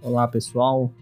Olá, 0.00 0.28
pessoal. 0.28 0.94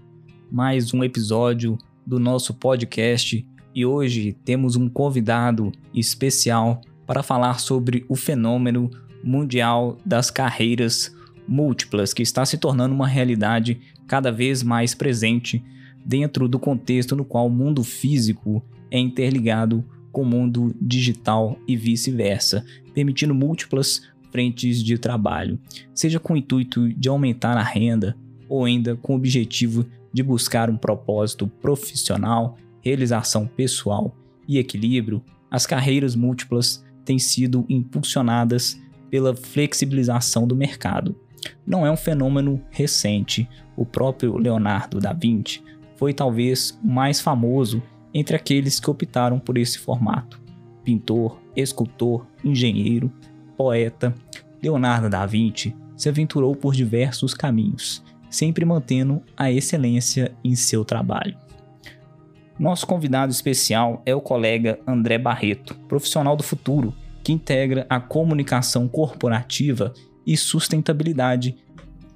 Mais 0.51 0.95
um 0.95 1.05
episódio 1.05 1.77
do 2.07 2.19
nosso 2.19 2.55
podcast 2.55 3.47
e 3.75 3.85
hoje 3.85 4.33
temos 4.43 4.75
um 4.75 4.89
convidado 4.89 5.71
especial 5.93 6.81
para 7.07 7.23
falar 7.23 7.61
sobre 7.61 8.07
o 8.09 8.17
fenômeno 8.17 8.91
mundial 9.23 9.99
das 10.05 10.31
carreiras 10.31 11.15
múltiplas 11.47 12.15
que 12.15 12.23
está 12.23 12.47
se 12.47 12.57
tornando 12.57 12.95
uma 12.95 13.07
realidade 13.07 13.79
cada 14.07 14.33
vez 14.33 14.63
mais 14.63 14.95
presente 14.95 15.63
dentro 16.03 16.49
do 16.49 16.59
contexto 16.59 17.15
no 17.15 17.25
qual 17.25 17.49
o 17.49 17.51
mundo 17.51 17.85
físico 17.85 18.65
é 18.91 18.99
interligado 18.99 19.85
com 20.11 20.23
o 20.23 20.27
mundo 20.27 20.75
digital 20.81 21.59
e 21.69 21.77
vice-versa, 21.77 22.65
permitindo 22.95 23.35
múltiplas 23.35 24.09
frentes 24.33 24.83
de 24.83 24.97
trabalho, 24.97 25.61
seja 25.95 26.19
com 26.19 26.33
o 26.33 26.37
intuito 26.37 26.89
de 26.95 27.11
aumentar 27.11 27.59
a 27.59 27.63
renda 27.63 28.17
ou 28.49 28.65
ainda 28.65 28.97
com 28.97 29.13
o 29.13 29.17
objetivo 29.17 29.87
de 30.13 30.23
buscar 30.23 30.71
um 30.71 30.77
propósito 30.77 31.47
profissional, 31.47 32.57
realização 32.81 33.47
pessoal 33.47 34.15
e 34.49 34.59
equilíbrio, 34.59 35.23
as 35.51 35.67
carreiras 35.67 36.15
múltiplas 36.15 36.85
têm 37.05 37.19
sido 37.19 37.65
impulsionadas 37.69 38.81
pela 39.11 39.35
flexibilização 39.35 40.47
do 40.47 40.57
mercado. 40.57 41.15
Não 41.67 41.87
é 41.87 41.91
um 41.91 41.97
fenômeno 41.97 42.61
recente. 42.71 43.49
O 43.77 43.85
próprio 43.85 44.37
Leonardo 44.37 44.99
da 44.99 45.13
Vinci 45.13 45.63
foi 45.97 46.13
talvez 46.13 46.79
o 46.83 46.87
mais 46.87 47.21
famoso 47.21 47.83
entre 48.13 48.37
aqueles 48.37 48.81
que 48.81 48.91
optaram 48.91 49.39
por 49.39 49.59
esse 49.59 49.79
formato. 49.79 50.41
Pintor, 50.83 51.39
escultor, 51.55 52.27
engenheiro, 52.45 53.13
poeta, 53.57 54.15
Leonardo 54.63 55.09
da 55.09 55.27
Vinci 55.27 55.75
se 55.97 56.09
aventurou 56.09 56.55
por 56.55 56.75
diversos 56.75 57.35
caminhos, 57.35 58.03
sempre 58.37 58.65
mantendo 58.65 59.23
a 59.37 59.51
excelência 59.51 60.33
em 60.45 60.55
seu 60.55 60.85
trabalho. 60.85 61.37
Nosso 62.59 62.87
convidado 62.87 63.33
especial 63.33 64.03
é 64.05 64.15
o 64.15 64.21
colega 64.21 64.79
André 64.87 65.19
Barreto, 65.19 65.75
profissional 65.89 66.37
do 66.37 66.43
futuro, 66.43 66.95
que 67.23 67.33
integra 67.33 67.87
a 67.89 67.99
comunicação 67.99 68.87
corporativa 68.89 69.93
e 70.27 70.37
sustentabilidade 70.37 71.57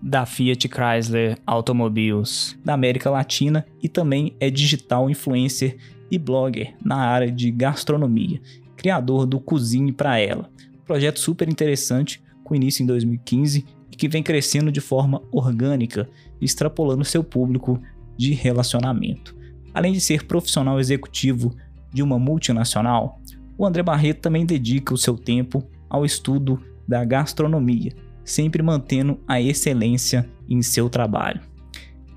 da 0.00 0.24
Fiat 0.24 0.68
Chrysler 0.68 1.38
Automobiles 1.46 2.58
da 2.64 2.74
América 2.74 3.10
Latina 3.10 3.66
e 3.82 3.88
também 3.88 4.36
é 4.40 4.50
digital 4.50 5.10
influencer 5.10 5.76
e 6.10 6.18
blogger 6.18 6.74
na 6.82 6.96
área 6.96 7.30
de 7.30 7.50
gastronomia, 7.50 8.40
criador 8.76 9.26
do 9.26 9.38
Cozinhe 9.40 9.92
para 9.92 10.18
Ela, 10.18 10.50
projeto 10.86 11.20
super 11.20 11.48
interessante 11.48 12.22
com 12.44 12.54
início 12.54 12.82
em 12.82 12.86
2015 12.86 13.64
e 13.79 13.79
que 14.00 14.08
vem 14.08 14.22
crescendo 14.22 14.72
de 14.72 14.80
forma 14.80 15.20
orgânica, 15.30 16.08
extrapolando 16.40 17.04
seu 17.04 17.22
público 17.22 17.78
de 18.16 18.32
relacionamento. 18.32 19.36
Além 19.74 19.92
de 19.92 20.00
ser 20.00 20.24
profissional 20.24 20.80
executivo 20.80 21.54
de 21.92 22.02
uma 22.02 22.18
multinacional, 22.18 23.20
o 23.58 23.66
André 23.66 23.82
Barreto 23.82 24.22
também 24.22 24.46
dedica 24.46 24.94
o 24.94 24.96
seu 24.96 25.18
tempo 25.18 25.62
ao 25.86 26.06
estudo 26.06 26.58
da 26.88 27.04
gastronomia, 27.04 27.92
sempre 28.24 28.62
mantendo 28.62 29.20
a 29.28 29.38
excelência 29.38 30.26
em 30.48 30.62
seu 30.62 30.88
trabalho. 30.88 31.42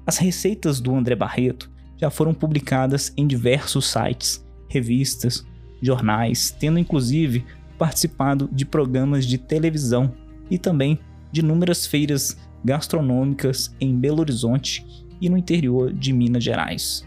As 0.07 0.17
receitas 0.17 0.79
do 0.79 0.95
André 0.95 1.15
Barreto 1.17 1.69
já 1.97 2.09
foram 2.09 2.33
publicadas 2.33 3.11
em 3.17 3.27
diversos 3.27 3.91
sites, 3.91 4.41
revistas, 4.69 5.45
jornais, 5.81 6.49
tendo 6.49 6.79
inclusive 6.79 7.43
participado 7.77 8.49
de 8.53 8.65
programas 8.65 9.25
de 9.25 9.37
televisão 9.37 10.13
e 10.49 10.57
também 10.57 10.97
de 11.33 11.41
inúmeras 11.41 11.87
feiras 11.87 12.37
gastronômicas 12.63 13.75
em 13.81 13.97
Belo 13.97 14.19
Horizonte 14.19 14.85
e 15.19 15.27
no 15.27 15.37
interior 15.37 15.91
de 15.91 16.13
Minas 16.13 16.43
Gerais. 16.43 17.03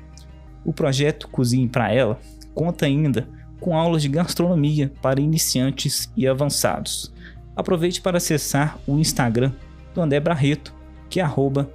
O 0.65 0.73
projeto 0.73 1.29
Cozinhe 1.29 1.69
para 1.69 1.93
Ela 1.93 2.19
conta 2.53 2.87
ainda 2.87 3.29
com 3.61 3.77
aulas 3.77 4.03
de 4.03 4.09
gastronomia 4.09 4.93
para 5.01 5.21
iniciantes 5.21 6.11
e 6.17 6.27
avançados. 6.27 7.15
Aproveite 7.55 8.01
para 8.01 8.17
acessar 8.17 8.77
o 8.85 8.99
Instagram 8.99 9.53
do 9.95 10.01
André 10.01 10.19
Barreto, 10.19 10.75
que 11.09 11.21
é 11.21 11.27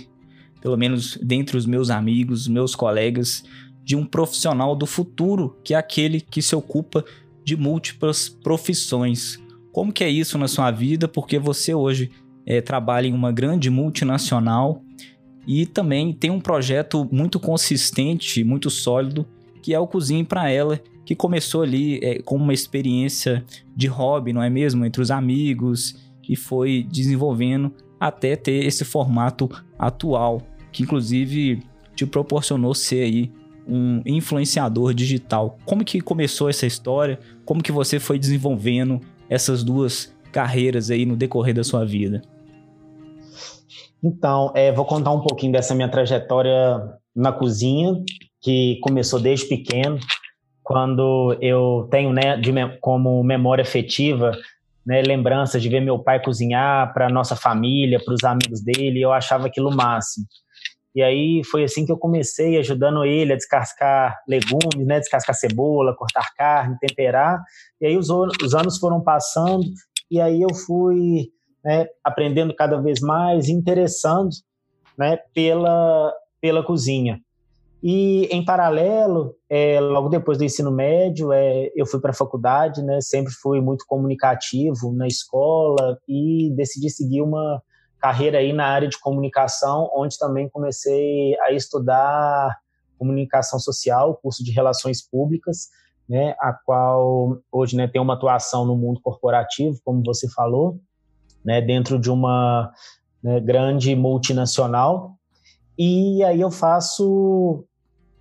pelo 0.61 0.77
menos 0.77 1.19
dentre 1.23 1.57
os 1.57 1.67
meus 1.67 1.91
amigos, 1.91 2.49
meus 2.49 2.75
colegas, 2.75 3.45
de 3.85 3.97
um 3.97 4.05
profissional 4.05 4.75
do 4.77 4.87
futuro, 4.87 5.57
que 5.65 5.75
é 5.75 5.77
aquele 5.77 6.21
que 6.21 6.43
se 6.43 6.55
ocupa 6.55 7.05
de 7.45 7.57
múltiplas 7.57 8.29
profissões. 8.29 9.39
Como 9.73 9.93
que 9.93 10.05
é 10.05 10.09
isso 10.09 10.39
na 10.39 10.49
sua 10.49 10.71
vida? 10.71 11.09
Porque 11.09 11.39
você 11.39 11.75
hoje 11.75 12.11
é, 12.47 12.61
trabalha 12.61 13.07
em 13.07 13.13
uma 13.13 13.33
grande 13.33 13.71
multinacional 13.71 14.83
e 15.47 15.67
também 15.67 16.13
tem 16.13 16.31
um 16.31 16.41
projeto 16.41 17.09
muito 17.11 17.41
consistente, 17.41 18.45
muito 18.45 18.71
sólido, 18.71 19.27
que 19.63 19.75
é 19.75 19.79
o 19.79 19.87
Cozinhe 19.87 20.25
para 20.25 20.51
Ela, 20.51 20.81
que 21.05 21.15
começou 21.15 21.63
ali 21.63 21.99
é, 22.03 22.21
como 22.23 22.45
uma 22.45 22.55
experiência 22.55 23.45
de 23.75 23.87
hobby, 23.87 24.33
não 24.33 24.43
é 24.43 24.51
mesmo? 24.51 24.85
Entre 24.85 25.03
os 25.03 25.11
amigos 25.11 25.97
e 26.31 26.37
foi 26.37 26.87
desenvolvendo 26.89 27.73
até 27.99 28.37
ter 28.37 28.65
esse 28.65 28.85
formato 28.85 29.51
atual, 29.77 30.41
que 30.71 30.85
inclusive 30.85 31.61
te 31.97 32.07
proporcionou 32.07 32.73
ser 32.73 33.03
aí 33.03 33.33
um 33.67 34.01
influenciador 34.07 34.95
digital. 34.95 35.59
Como 35.65 35.85
que 35.85 36.01
começou 36.01 36.49
essa 36.49 36.67
história? 36.67 37.19
Como 37.45 37.61
que 37.61 37.73
você 37.73 37.99
foi 37.99 38.17
desenvolvendo 38.17 39.01
essas 39.29 39.65
duas 39.65 40.15
carreiras 40.31 40.89
aí 40.89 41.05
no 41.05 41.17
decorrer 41.17 41.53
da 41.53 41.65
sua 41.65 41.85
vida? 41.85 42.23
Então, 44.03 44.53
é, 44.55 44.71
vou 44.73 44.85
contar 44.85 45.11
um 45.11 45.21
pouquinho 45.21 45.53
dessa 45.53 45.75
minha 45.75 45.89
trajetória 45.89 46.81
na 47.15 47.33
cozinha, 47.33 48.03
que 48.41 48.79
começou 48.83 49.21
desde 49.21 49.47
pequeno 49.47 49.99
quando 50.63 51.37
eu 51.41 51.89
tenho 51.91 52.13
né, 52.13 52.37
de, 52.37 52.53
como 52.81 53.23
memória 53.25 53.63
afetiva 53.63 54.31
né, 54.85 55.03
lembranças 55.03 55.63
de 55.63 55.69
ver 55.69 55.81
meu 55.81 55.99
pai 55.99 56.23
cozinhar 56.23 56.93
para 56.93 57.09
nossa 57.09 57.37
família, 57.37 58.01
para 58.03 58.15
os 58.15 58.25
amigos 58.25 58.63
dele, 58.63 59.01
eu 59.01 59.13
achava 59.13 59.47
aquilo 59.47 59.71
máximo. 59.71 60.27
E 60.95 61.03
aí 61.03 61.43
foi 61.45 61.63
assim 61.65 61.87
que 61.87 61.93
eu 61.93 61.99
comecei 61.99 62.59
ajudando 62.59 63.05
ele 63.05 63.33
a 63.33 63.37
descascar 63.37 64.19
legumes, 64.27 64.87
né, 64.87 64.99
descascar 64.99 65.35
cebola, 65.35 65.95
cortar 65.95 66.29
carne, 66.37 66.77
temperar. 66.81 67.41
E 67.81 67.87
aí 67.87 67.97
os, 67.97 68.09
os 68.11 68.55
anos 68.55 68.79
foram 68.79 69.01
passando 69.01 69.65
e 70.11 70.21
aí 70.21 70.43
eu 70.43 70.53
fui 70.53 71.31
né, 71.65 71.87
aprendendo 72.03 72.55
cada 72.55 72.81
vez 72.81 73.01
mais, 73.01 73.49
interessando 73.49 74.31
né, 74.99 75.19
pela, 75.33 76.13
pela 76.41 76.65
cozinha. 76.65 77.21
E, 77.83 78.27
em 78.27 78.45
paralelo, 78.45 79.35
é, 79.49 79.81
logo 79.81 80.11
depois 80.11 80.37
do 80.37 80.45
ensino 80.45 80.71
médio, 80.71 81.33
é, 81.33 81.71
eu 81.75 81.87
fui 81.87 81.99
para 81.99 82.11
a 82.11 82.15
faculdade, 82.15 82.83
né? 82.83 83.01
Sempre 83.01 83.33
fui 83.33 83.61
muito 83.61 83.87
comunicativo 83.87 84.93
na 84.93 85.07
escola 85.07 85.99
e 86.07 86.53
decidi 86.55 86.91
seguir 86.91 87.23
uma 87.23 87.63
carreira 87.99 88.39
aí 88.39 88.53
na 88.53 88.67
área 88.67 88.89
de 88.89 88.99
comunicação, 88.99 89.91
onde 89.95 90.19
também 90.19 90.49
comecei 90.49 91.39
a 91.41 91.53
estudar 91.53 92.59
comunicação 92.99 93.59
social, 93.59 94.19
curso 94.23 94.45
de 94.45 94.53
relações 94.53 95.01
públicas, 95.01 95.69
né? 96.07 96.35
A 96.39 96.53
qual 96.53 97.39
hoje, 97.51 97.77
né, 97.77 97.89
tem 97.89 98.01
uma 98.01 98.13
atuação 98.13 98.67
no 98.67 98.77
mundo 98.77 99.01
corporativo, 99.01 99.81
como 99.83 100.03
você 100.05 100.29
falou, 100.29 100.79
né? 101.43 101.63
Dentro 101.63 101.99
de 101.99 102.11
uma 102.11 102.71
né, 103.23 103.41
grande 103.41 103.97
multinacional. 103.97 105.15
E 105.79 106.23
aí 106.25 106.43
eu 106.43 106.51
faço 106.51 107.65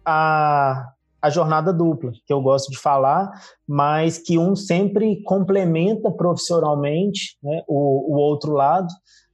a, 0.09 0.91
a 1.21 1.29
jornada 1.29 1.71
dupla, 1.71 2.11
que 2.25 2.33
eu 2.33 2.41
gosto 2.41 2.71
de 2.71 2.77
falar, 2.77 3.29
mas 3.67 4.17
que 4.17 4.37
um 4.39 4.55
sempre 4.55 5.21
complementa 5.23 6.09
profissionalmente 6.11 7.37
né, 7.43 7.61
o, 7.67 8.15
o 8.15 8.17
outro 8.17 8.53
lado, 8.53 8.87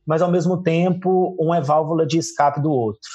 mas 0.06 0.22
ao 0.22 0.30
mesmo 0.30 0.62
tempo 0.62 1.36
um 1.40 1.54
é 1.54 1.62
válvula 1.62 2.06
de 2.06 2.18
escape 2.18 2.62
do 2.62 2.72
outro. 2.72 3.10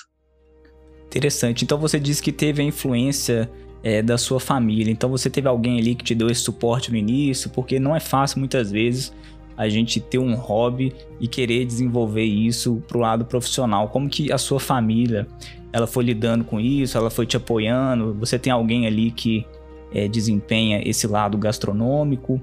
Interessante. 1.07 1.65
Então 1.65 1.79
você 1.79 2.01
disse 2.01 2.23
que 2.23 2.33
teve 2.33 2.63
a 2.63 2.65
influência 2.65 3.51
é, 3.83 4.01
da 4.01 4.17
sua 4.17 4.41
família. 4.41 4.91
Então 4.91 5.11
você 5.11 5.29
teve 5.29 5.49
alguém 5.49 5.79
ali 5.79 5.95
que 5.95 6.05
te 6.05 6.15
deu 6.15 6.31
esse 6.31 6.41
suporte 6.41 6.91
no 6.91 6.97
início, 6.97 7.51
porque 7.51 7.79
não 7.79 7.95
é 7.95 8.01
fácil 8.01 8.39
muitas 8.39 8.71
vezes 8.71 9.13
a 9.57 9.69
gente 9.69 10.01
ter 10.01 10.19
um 10.19 10.35
hobby 10.35 10.95
e 11.21 11.29
querer 11.29 11.67
desenvolver 11.67 12.25
isso 12.25 12.83
para 12.89 12.97
o 12.97 13.01
lado 13.01 13.25
profissional. 13.27 13.89
Como 13.89 14.09
que 14.09 14.33
a 14.33 14.39
sua 14.39 14.59
família 14.59 15.29
ela 15.73 15.87
foi 15.87 16.05
lidando 16.05 16.45
com 16.45 16.59
isso? 16.59 16.97
Ela 16.97 17.11
foi 17.11 17.27
te 17.27 17.37
apoiando? 17.37 18.15
Você 18.15 18.39
tem 18.39 18.53
alguém 18.53 18.87
ali 18.87 19.11
que 19.11 19.47
é, 19.93 20.09
desempenha 20.09 20.81
esse 20.85 21.07
lado 21.07 21.39
gastronômico? 21.39 22.41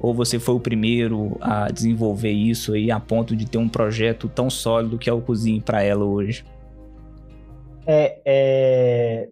Ou 0.00 0.14
você 0.14 0.38
foi 0.38 0.54
o 0.54 0.60
primeiro 0.60 1.36
a 1.40 1.70
desenvolver 1.70 2.30
isso 2.30 2.72
aí 2.72 2.90
a 2.90 3.00
ponto 3.00 3.34
de 3.34 3.46
ter 3.46 3.58
um 3.58 3.68
projeto 3.68 4.28
tão 4.28 4.48
sólido 4.48 4.96
que 4.96 5.10
é 5.10 5.12
o 5.12 5.20
Cozinhe 5.20 5.60
para 5.60 5.82
ela 5.82 6.04
hoje? 6.04 6.44
É, 7.84 8.20
é, 8.24 9.28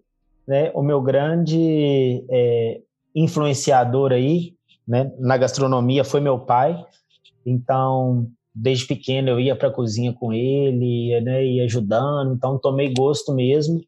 né, 0.46 0.70
o 0.74 0.82
meu 0.82 1.00
grande 1.00 2.24
é, 2.28 2.80
influenciador 3.14 4.12
aí 4.12 4.54
né, 4.86 5.12
na 5.18 5.36
gastronomia 5.36 6.04
foi 6.04 6.20
meu 6.20 6.38
pai. 6.38 6.76
Então, 7.44 8.26
desde 8.56 8.86
pequeno 8.86 9.28
eu 9.28 9.38
ia 9.38 9.54
para 9.54 9.68
a 9.68 9.72
cozinha 9.72 10.14
com 10.14 10.32
ele, 10.32 11.20
né, 11.20 11.44
ia 11.44 11.64
ajudando, 11.64 12.34
então 12.34 12.58
tomei 12.58 12.92
gosto 12.94 13.34
mesmo. 13.34 13.82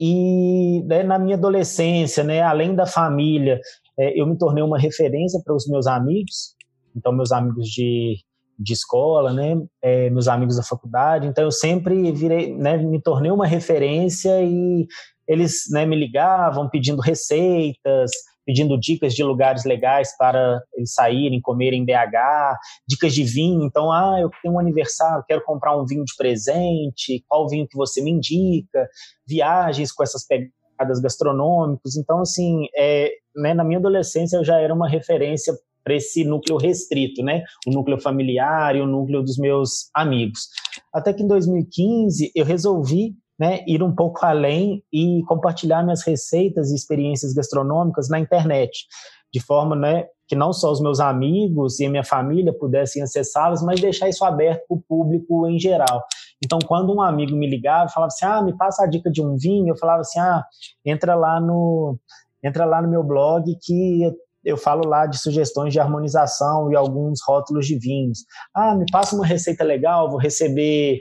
E 0.00 0.82
né, 0.86 1.02
na 1.02 1.18
minha 1.18 1.36
adolescência, 1.36 2.24
né, 2.24 2.40
além 2.40 2.74
da 2.74 2.86
família, 2.86 3.60
é, 3.98 4.18
eu 4.18 4.26
me 4.26 4.38
tornei 4.38 4.64
uma 4.64 4.78
referência 4.78 5.38
para 5.44 5.54
os 5.54 5.68
meus 5.68 5.86
amigos, 5.86 6.54
então 6.96 7.12
meus 7.12 7.30
amigos 7.30 7.68
de, 7.68 8.16
de 8.58 8.72
escola, 8.72 9.34
né, 9.34 9.60
é, 9.82 10.08
meus 10.08 10.28
amigos 10.28 10.56
da 10.56 10.62
faculdade, 10.62 11.26
então 11.26 11.44
eu 11.44 11.52
sempre 11.52 12.10
virei, 12.12 12.56
né, 12.56 12.78
me 12.78 13.02
tornei 13.02 13.30
uma 13.30 13.46
referência 13.46 14.42
e 14.42 14.86
eles 15.28 15.64
né, 15.70 15.84
me 15.84 15.94
ligavam 15.94 16.70
pedindo 16.70 17.02
receitas, 17.02 18.10
pedindo 18.50 18.76
dicas 18.76 19.14
de 19.14 19.22
lugares 19.22 19.64
legais 19.64 20.16
para 20.18 20.60
eles 20.74 20.92
saírem, 20.92 21.40
comerem 21.40 21.84
BH, 21.84 22.58
dicas 22.86 23.14
de 23.14 23.22
vinho. 23.22 23.62
Então, 23.62 23.92
ah, 23.92 24.18
eu 24.20 24.28
tenho 24.42 24.54
um 24.54 24.58
aniversário, 24.58 25.24
quero 25.28 25.44
comprar 25.44 25.80
um 25.80 25.86
vinho 25.86 26.04
de 26.04 26.16
presente, 26.16 27.24
qual 27.28 27.48
vinho 27.48 27.68
que 27.68 27.76
você 27.76 28.02
me 28.02 28.10
indica? 28.10 28.88
Viagens 29.24 29.92
com 29.92 30.02
essas 30.02 30.26
pegadas 30.26 30.98
gastronômicas. 31.00 31.96
Então, 31.96 32.22
assim, 32.22 32.66
é, 32.76 33.12
né, 33.36 33.54
na 33.54 33.62
minha 33.62 33.78
adolescência 33.78 34.36
eu 34.36 34.44
já 34.44 34.58
era 34.60 34.74
uma 34.74 34.88
referência 34.88 35.54
para 35.84 35.94
esse 35.94 36.24
núcleo 36.24 36.58
restrito, 36.58 37.22
né? 37.22 37.44
O 37.66 37.70
núcleo 37.70 38.00
familiar 38.00 38.74
e 38.74 38.80
o 38.80 38.86
núcleo 38.86 39.22
dos 39.22 39.38
meus 39.38 39.90
amigos. 39.94 40.48
Até 40.92 41.12
que 41.12 41.22
em 41.22 41.28
2015 41.28 42.32
eu 42.34 42.44
resolvi 42.44 43.14
né, 43.40 43.64
ir 43.66 43.82
um 43.82 43.94
pouco 43.94 44.24
além 44.26 44.84
e 44.92 45.22
compartilhar 45.26 45.82
minhas 45.82 46.04
receitas 46.04 46.70
e 46.70 46.74
experiências 46.74 47.32
gastronômicas 47.32 48.10
na 48.10 48.20
internet, 48.20 48.86
de 49.32 49.40
forma 49.40 49.74
né, 49.74 50.04
que 50.28 50.36
não 50.36 50.52
só 50.52 50.70
os 50.70 50.78
meus 50.78 51.00
amigos 51.00 51.80
e 51.80 51.88
minha 51.88 52.04
família 52.04 52.52
pudessem 52.52 53.02
acessá-las, 53.02 53.62
mas 53.62 53.80
deixar 53.80 54.10
isso 54.10 54.26
aberto 54.26 54.66
para 54.68 54.76
o 54.76 54.82
público 54.82 55.46
em 55.48 55.58
geral. 55.58 56.04
Então, 56.44 56.58
quando 56.66 56.94
um 56.94 57.00
amigo 57.00 57.34
me 57.34 57.48
ligava 57.48 57.86
e 57.88 57.92
falava 57.92 58.08
assim, 58.08 58.26
ah, 58.26 58.42
me 58.42 58.54
passa 58.56 58.84
a 58.84 58.86
dica 58.86 59.10
de 59.10 59.22
um 59.22 59.36
vinho, 59.38 59.68
eu 59.68 59.76
falava 59.78 60.02
assim, 60.02 60.20
ah, 60.20 60.44
entra 60.84 61.14
lá 61.14 61.40
no, 61.40 61.98
entra 62.44 62.66
lá 62.66 62.82
no 62.82 62.88
meu 62.88 63.02
blog 63.02 63.44
que 63.62 64.02
eu 64.44 64.56
falo 64.58 64.86
lá 64.86 65.06
de 65.06 65.18
sugestões 65.18 65.72
de 65.72 65.80
harmonização 65.80 66.70
e 66.70 66.76
alguns 66.76 67.20
rótulos 67.26 67.66
de 67.66 67.78
vinhos. 67.78 68.20
Ah, 68.54 68.74
me 68.74 68.84
passa 68.92 69.16
uma 69.16 69.26
receita 69.26 69.64
legal, 69.64 70.10
vou 70.10 70.18
receber 70.18 71.00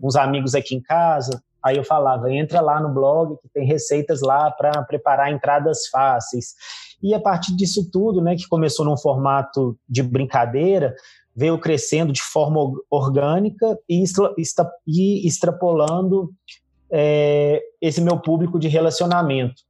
uns 0.00 0.14
amigos 0.14 0.54
aqui 0.54 0.76
em 0.76 0.82
casa. 0.82 1.42
Aí 1.62 1.76
eu 1.76 1.84
falava, 1.84 2.32
entra 2.32 2.60
lá 2.60 2.80
no 2.80 2.92
blog 2.92 3.36
que 3.42 3.48
tem 3.48 3.66
receitas 3.66 4.22
lá 4.22 4.50
para 4.50 4.82
preparar 4.84 5.32
entradas 5.32 5.88
fáceis. 5.88 6.54
E 7.02 7.14
a 7.14 7.20
partir 7.20 7.54
disso 7.56 7.90
tudo, 7.90 8.20
né, 8.20 8.36
que 8.36 8.48
começou 8.48 8.84
num 8.84 8.96
formato 8.96 9.76
de 9.88 10.02
brincadeira, 10.02 10.94
veio 11.34 11.58
crescendo 11.58 12.12
de 12.12 12.22
forma 12.22 12.60
orgânica 12.90 13.78
e, 13.88 14.02
extra, 14.02 14.34
e 14.86 15.26
extrapolando 15.26 16.30
é, 16.90 17.62
esse 17.80 18.00
meu 18.00 18.18
público 18.18 18.58
de 18.58 18.68
relacionamento. 18.68 19.62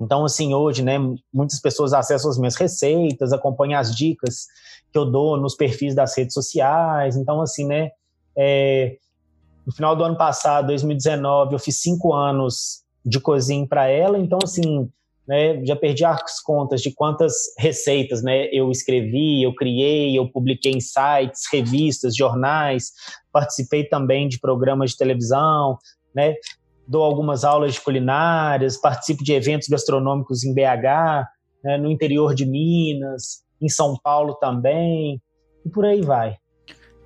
Então, 0.00 0.24
assim, 0.24 0.54
hoje, 0.54 0.82
né, 0.82 0.98
muitas 1.32 1.60
pessoas 1.60 1.92
acessam 1.92 2.30
as 2.30 2.38
minhas 2.38 2.56
receitas, 2.56 3.32
acompanham 3.32 3.78
as 3.78 3.94
dicas 3.94 4.46
que 4.92 4.98
eu 4.98 5.04
dou 5.04 5.36
nos 5.36 5.54
perfis 5.54 5.94
das 5.94 6.16
redes 6.16 6.34
sociais. 6.34 7.16
Então, 7.16 7.40
assim, 7.40 7.66
né, 7.66 7.90
é, 8.36 8.96
no 9.66 9.72
final 9.72 9.94
do 9.94 10.04
ano 10.04 10.16
passado, 10.16 10.66
2019, 10.68 11.54
eu 11.54 11.58
fiz 11.58 11.80
cinco 11.80 12.12
anos 12.12 12.82
de 13.04 13.20
cozinha 13.20 13.66
para 13.66 13.88
ela, 13.88 14.18
então 14.18 14.38
assim, 14.42 14.88
né, 15.26 15.64
já 15.64 15.76
perdi 15.76 16.04
as 16.04 16.40
contas 16.40 16.80
de 16.80 16.92
quantas 16.92 17.34
receitas, 17.58 18.22
né, 18.22 18.48
eu 18.52 18.70
escrevi, 18.70 19.42
eu 19.42 19.54
criei, 19.54 20.16
eu 20.16 20.28
publiquei 20.28 20.72
em 20.72 20.80
sites, 20.80 21.42
revistas, 21.52 22.16
jornais, 22.16 22.92
participei 23.32 23.84
também 23.84 24.28
de 24.28 24.38
programas 24.38 24.90
de 24.92 24.96
televisão, 24.96 25.78
né, 26.14 26.34
dou 26.86 27.02
algumas 27.02 27.44
aulas 27.44 27.74
de 27.74 27.80
culinárias, 27.80 28.76
participo 28.76 29.22
de 29.24 29.32
eventos 29.32 29.68
gastronômicos 29.68 30.44
em 30.44 30.52
BH, 30.52 31.26
né, 31.64 31.78
no 31.78 31.90
interior 31.90 32.34
de 32.34 32.44
Minas, 32.44 33.42
em 33.60 33.68
São 33.68 33.96
Paulo 34.02 34.34
também, 34.34 35.22
e 35.64 35.70
por 35.70 35.84
aí 35.84 36.02
vai. 36.02 36.36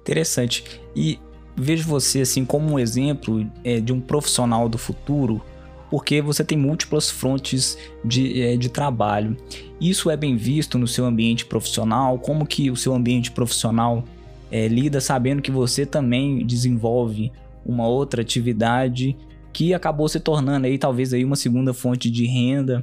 Interessante. 0.00 0.80
E 0.94 1.18
vejo 1.56 1.88
você 1.88 2.20
assim 2.20 2.44
como 2.44 2.72
um 2.72 2.78
exemplo 2.78 3.46
é, 3.64 3.80
de 3.80 3.92
um 3.92 4.00
profissional 4.00 4.68
do 4.68 4.78
futuro, 4.78 5.42
porque 5.90 6.20
você 6.20 6.44
tem 6.44 6.58
múltiplas 6.58 7.10
frontes 7.10 7.78
de, 8.04 8.42
é, 8.42 8.56
de 8.56 8.68
trabalho. 8.68 9.36
Isso 9.80 10.10
é 10.10 10.16
bem 10.16 10.36
visto 10.36 10.78
no 10.78 10.86
seu 10.86 11.06
ambiente 11.06 11.46
profissional? 11.46 12.18
Como 12.18 12.46
que 12.46 12.70
o 12.70 12.76
seu 12.76 12.94
ambiente 12.94 13.30
profissional 13.30 14.04
é, 14.50 14.68
lida 14.68 15.00
sabendo 15.00 15.42
que 15.42 15.50
você 15.50 15.86
também 15.86 16.44
desenvolve 16.44 17.32
uma 17.64 17.86
outra 17.86 18.22
atividade 18.22 19.16
que 19.52 19.72
acabou 19.72 20.08
se 20.08 20.20
tornando 20.20 20.66
aí 20.66 20.78
talvez 20.78 21.12
aí 21.12 21.24
uma 21.24 21.36
segunda 21.36 21.72
fonte 21.72 22.10
de 22.10 22.26
renda, 22.26 22.82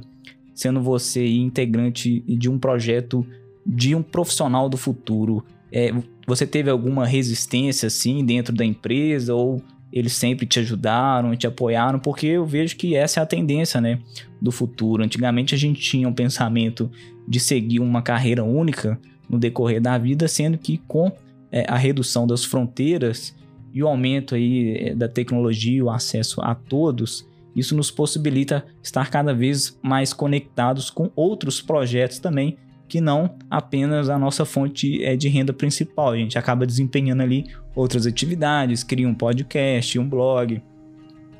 sendo 0.54 0.80
você 0.80 1.26
integrante 1.26 2.20
de 2.26 2.50
um 2.50 2.58
projeto 2.58 3.26
de 3.66 3.94
um 3.94 4.02
profissional 4.02 4.68
do 4.68 4.76
futuro. 4.76 5.44
É, 5.76 5.92
você 6.24 6.46
teve 6.46 6.70
alguma 6.70 7.04
resistência 7.04 7.88
assim 7.88 8.24
dentro 8.24 8.54
da 8.54 8.64
empresa 8.64 9.34
ou 9.34 9.60
eles 9.92 10.12
sempre 10.12 10.46
te 10.46 10.60
ajudaram, 10.60 11.34
te 11.34 11.48
apoiaram? 11.48 11.98
Porque 11.98 12.28
eu 12.28 12.46
vejo 12.46 12.76
que 12.76 12.94
essa 12.94 13.18
é 13.18 13.22
a 13.24 13.26
tendência, 13.26 13.80
né, 13.80 13.98
do 14.40 14.52
futuro. 14.52 15.02
Antigamente 15.02 15.52
a 15.52 15.58
gente 15.58 15.80
tinha 15.80 16.08
um 16.08 16.12
pensamento 16.12 16.88
de 17.26 17.40
seguir 17.40 17.80
uma 17.80 18.02
carreira 18.02 18.44
única 18.44 19.00
no 19.28 19.36
decorrer 19.36 19.80
da 19.80 19.98
vida, 19.98 20.28
sendo 20.28 20.56
que 20.56 20.78
com 20.86 21.10
é, 21.50 21.64
a 21.68 21.76
redução 21.76 22.24
das 22.24 22.44
fronteiras 22.44 23.34
e 23.72 23.82
o 23.82 23.88
aumento 23.88 24.36
aí 24.36 24.76
é, 24.76 24.94
da 24.94 25.08
tecnologia, 25.08 25.84
o 25.84 25.90
acesso 25.90 26.40
a 26.40 26.54
todos, 26.54 27.28
isso 27.54 27.76
nos 27.76 27.90
possibilita 27.90 28.64
estar 28.80 29.10
cada 29.10 29.34
vez 29.34 29.76
mais 29.82 30.12
conectados 30.12 30.88
com 30.88 31.10
outros 31.16 31.60
projetos 31.60 32.20
também 32.20 32.58
que 32.88 33.00
não 33.00 33.36
apenas 33.50 34.08
a 34.08 34.18
nossa 34.18 34.44
fonte 34.44 35.02
é 35.02 35.16
de 35.16 35.28
renda 35.28 35.52
principal. 35.52 36.10
A 36.10 36.16
gente 36.16 36.38
acaba 36.38 36.66
desempenhando 36.66 37.22
ali 37.22 37.46
outras 37.74 38.06
atividades, 38.06 38.84
cria 38.84 39.08
um 39.08 39.14
podcast, 39.14 39.98
um 39.98 40.08
blog, 40.08 40.62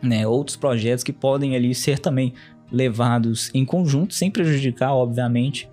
né, 0.02 0.26
outros 0.26 0.56
projetos 0.56 1.04
que 1.04 1.12
podem 1.12 1.54
ali 1.54 1.74
ser 1.74 1.98
também 1.98 2.34
levados 2.70 3.50
em 3.54 3.64
conjunto, 3.64 4.14
sem 4.14 4.30
prejudicar, 4.30 4.94
obviamente, 4.94 5.68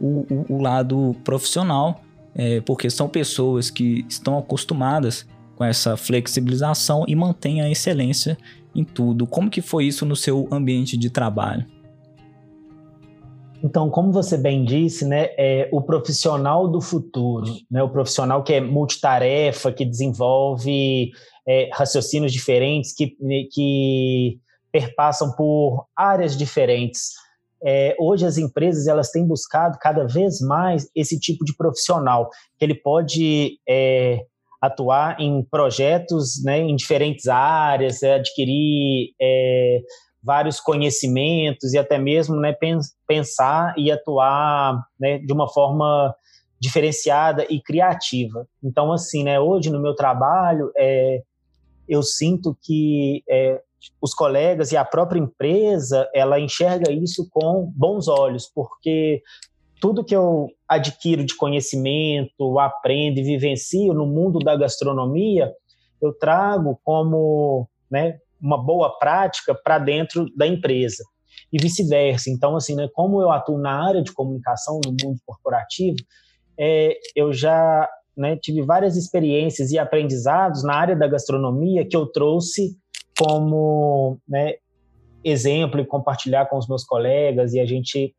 o, 0.00 0.26
o, 0.30 0.56
o 0.56 0.62
lado 0.62 1.16
profissional, 1.24 2.02
é, 2.34 2.60
porque 2.60 2.88
são 2.90 3.08
pessoas 3.08 3.70
que 3.70 4.04
estão 4.08 4.38
acostumadas 4.38 5.26
com 5.56 5.64
essa 5.64 5.96
flexibilização 5.96 7.04
e 7.06 7.14
mantêm 7.14 7.60
a 7.60 7.70
excelência 7.70 8.36
em 8.74 8.84
tudo. 8.84 9.26
Como 9.26 9.50
que 9.50 9.62
foi 9.62 9.86
isso 9.86 10.04
no 10.04 10.16
seu 10.16 10.48
ambiente 10.50 10.96
de 10.96 11.10
trabalho? 11.10 11.64
Então, 13.64 13.88
como 13.88 14.12
você 14.12 14.36
bem 14.36 14.62
disse, 14.62 15.06
né, 15.06 15.30
é 15.38 15.70
o 15.72 15.80
profissional 15.80 16.68
do 16.68 16.82
futuro, 16.82 17.46
né, 17.70 17.82
o 17.82 17.88
profissional 17.88 18.44
que 18.44 18.52
é 18.52 18.60
multitarefa, 18.60 19.72
que 19.72 19.86
desenvolve 19.86 21.10
é, 21.48 21.70
raciocínios 21.72 22.30
diferentes, 22.30 22.94
que, 22.94 23.16
que 23.50 24.38
perpassam 24.70 25.32
por 25.32 25.86
áreas 25.96 26.36
diferentes. 26.36 27.12
É, 27.64 27.96
hoje 27.98 28.26
as 28.26 28.36
empresas 28.36 28.86
elas 28.86 29.10
têm 29.10 29.26
buscado 29.26 29.78
cada 29.80 30.06
vez 30.06 30.42
mais 30.42 30.86
esse 30.94 31.18
tipo 31.18 31.42
de 31.42 31.56
profissional, 31.56 32.28
que 32.58 32.66
ele 32.66 32.74
pode 32.74 33.58
é, 33.66 34.26
atuar 34.60 35.18
em 35.18 35.42
projetos 35.42 36.44
né, 36.44 36.58
em 36.58 36.76
diferentes 36.76 37.28
áreas, 37.28 38.02
adquirir 38.02 39.14
é, 39.18 39.80
vários 40.24 40.58
conhecimentos 40.58 41.74
e 41.74 41.78
até 41.78 41.98
mesmo 41.98 42.36
né, 42.36 42.56
pensar 43.06 43.74
e 43.76 43.92
atuar 43.92 44.82
né, 44.98 45.18
de 45.18 45.32
uma 45.32 45.46
forma 45.46 46.14
diferenciada 46.58 47.46
e 47.50 47.60
criativa. 47.60 48.48
Então, 48.62 48.90
assim, 48.90 49.22
né, 49.22 49.38
hoje 49.38 49.70
no 49.70 49.80
meu 49.80 49.94
trabalho, 49.94 50.72
é, 50.78 51.22
eu 51.86 52.02
sinto 52.02 52.56
que 52.62 53.22
é, 53.28 53.60
os 54.00 54.14
colegas 54.14 54.72
e 54.72 54.76
a 54.76 54.84
própria 54.84 55.20
empresa, 55.20 56.08
ela 56.14 56.40
enxerga 56.40 56.90
isso 56.90 57.28
com 57.30 57.70
bons 57.76 58.08
olhos, 58.08 58.50
porque 58.52 59.22
tudo 59.78 60.04
que 60.04 60.16
eu 60.16 60.48
adquiro 60.66 61.22
de 61.22 61.36
conhecimento, 61.36 62.58
aprendo 62.58 63.18
e 63.18 63.22
vivencio 63.22 63.92
no 63.92 64.06
mundo 64.06 64.38
da 64.38 64.56
gastronomia, 64.56 65.52
eu 66.00 66.14
trago 66.14 66.80
como 66.82 67.68
né, 67.90 68.18
uma 68.44 68.62
boa 68.62 68.98
prática 68.98 69.54
para 69.54 69.78
dentro 69.78 70.26
da 70.36 70.46
empresa 70.46 71.02
e 71.50 71.58
vice-versa. 71.58 72.28
Então, 72.30 72.54
assim, 72.54 72.74
né, 72.74 72.88
como 72.92 73.22
eu 73.22 73.30
atuo 73.30 73.58
na 73.58 73.88
área 73.88 74.02
de 74.02 74.12
comunicação 74.12 74.80
no 74.84 74.90
mundo 74.90 75.18
corporativo, 75.24 75.96
é, 76.58 76.94
eu 77.16 77.32
já 77.32 77.88
né, 78.14 78.36
tive 78.36 78.62
várias 78.62 78.96
experiências 78.96 79.72
e 79.72 79.78
aprendizados 79.78 80.62
na 80.62 80.74
área 80.74 80.94
da 80.94 81.08
gastronomia 81.08 81.88
que 81.88 81.96
eu 81.96 82.06
trouxe 82.06 82.76
como 83.18 84.18
né, 84.28 84.54
exemplo 85.24 85.80
e 85.80 85.86
compartilhar 85.86 86.46
com 86.46 86.58
os 86.58 86.68
meus 86.68 86.84
colegas 86.84 87.54
e 87.54 87.60
a 87.60 87.66
gente 87.66 88.14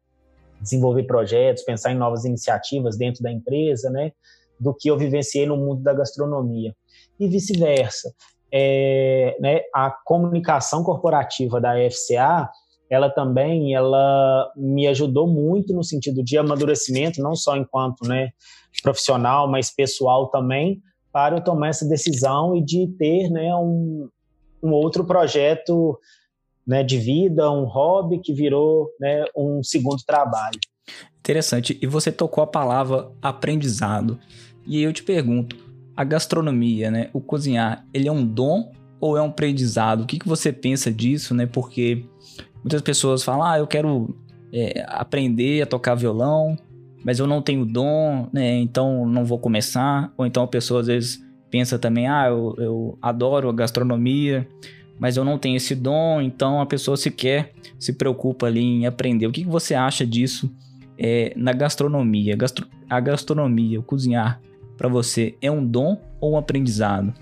desenvolver 0.60 1.04
projetos, 1.04 1.64
pensar 1.64 1.92
em 1.92 1.98
novas 1.98 2.26
iniciativas 2.26 2.98
dentro 2.98 3.22
da 3.22 3.32
empresa, 3.32 3.92
né, 3.92 4.12
do 4.60 4.74
que 4.74 4.90
eu 4.90 4.98
vivenciei 4.98 5.46
no 5.46 5.56
mundo 5.56 5.84
da 5.84 5.94
gastronomia 5.94 6.74
e 7.20 7.28
vice-versa. 7.28 8.12
É, 8.58 9.36
né, 9.42 9.62
a 9.74 9.92
comunicação 9.92 10.82
corporativa 10.82 11.60
da 11.60 11.74
FCA 11.90 12.50
ela 12.90 13.10
também 13.10 13.74
ela 13.74 14.52
me 14.56 14.88
ajudou 14.88 15.28
muito 15.28 15.74
no 15.74 15.84
sentido 15.84 16.24
de 16.24 16.38
amadurecimento, 16.38 17.22
não 17.22 17.36
só 17.36 17.58
enquanto 17.58 18.08
né, 18.08 18.30
profissional, 18.84 19.50
mas 19.50 19.74
pessoal 19.74 20.30
também, 20.30 20.82
para 21.12 21.38
eu 21.38 21.44
tomar 21.44 21.70
essa 21.70 21.88
decisão 21.88 22.56
e 22.56 22.64
de 22.64 22.88
ter 22.98 23.30
né, 23.30 23.54
um, 23.56 24.08
um 24.62 24.72
outro 24.72 25.04
projeto 25.06 25.98
né, 26.66 26.84
de 26.84 26.98
vida, 26.98 27.50
um 27.52 27.66
hobby 27.66 28.20
que 28.20 28.34
virou 28.34 28.90
né, 29.00 29.26
um 29.36 29.64
segundo 29.64 30.04
trabalho. 30.06 30.60
Interessante. 31.20 31.80
E 31.82 31.88
você 31.88 32.12
tocou 32.12 32.44
a 32.44 32.48
palavra 32.48 33.10
aprendizado. 33.22 34.20
E 34.68 34.82
eu 34.82 34.94
te 34.94 35.04
pergunto, 35.04 35.56
a 35.96 36.04
gastronomia, 36.04 36.92
né, 36.92 37.10
o 37.14 37.22
cozinhar, 37.22 37.86
ele 37.94 38.08
é 38.08 38.12
um 38.12 38.26
dom 38.26 38.72
ou 39.00 39.18
é 39.18 39.22
um 39.22 39.28
aprendizado? 39.28 40.02
O 40.02 40.06
que, 40.06 40.20
que 40.20 40.28
você 40.28 40.52
pensa 40.52 40.92
disso, 40.92 41.34
né? 41.34 41.46
Porque 41.46 42.06
muitas 42.64 42.82
pessoas 42.82 43.24
falam, 43.24 43.44
ah, 43.44 43.60
eu 43.60 43.68
quero 43.68 44.18
é, 44.52 44.84
aprender 44.88 45.62
a 45.62 45.66
tocar 45.66 45.96
violão, 45.96 46.58
mas 47.04 47.20
eu 47.20 47.28
não 47.28 47.42
tenho 47.42 47.66
dom, 47.66 48.28
né? 48.34 48.58
Então 48.58 49.06
não 49.06 49.24
vou 49.24 49.38
começar. 49.38 50.12
Ou 50.18 50.26
então 50.26 50.44
a 50.44 50.48
pessoa 50.48 50.82
às 50.82 50.88
vezes 50.88 51.24
pensa 51.52 51.78
também, 51.78 52.08
ah, 52.08 52.28
eu, 52.28 52.56
eu 52.58 52.98
adoro 53.02 53.50
a 53.50 53.54
gastronomia, 53.54 54.48
mas 55.00 55.18
eu 55.18 55.24
não 55.24 55.38
tenho 55.38 55.58
esse 55.58 55.76
dom, 55.76 56.22
então 56.22 56.60
a 56.60 56.66
pessoa 56.66 56.98
sequer 56.98 57.54
se 57.78 57.94
preocupa 57.94 58.48
ali 58.48 58.62
em 58.62 58.86
aprender. 58.86 59.28
O 59.28 59.32
que, 59.32 59.44
que 59.44 59.50
você 59.50 59.76
acha 59.76 60.06
disso 60.06 60.52
é, 60.98 61.34
na 61.36 61.54
gastronomia? 61.54 62.36
Gastro 62.36 62.68
a 62.90 63.00
gastronomia, 63.00 63.80
o 63.80 63.84
cozinhar, 63.84 64.40
para 64.78 64.90
você 64.90 65.38
é 65.42 65.50
um 65.50 65.66
dom 65.66 66.00
ou 66.20 66.34
um 66.34 66.38
aprendizado? 66.38 67.14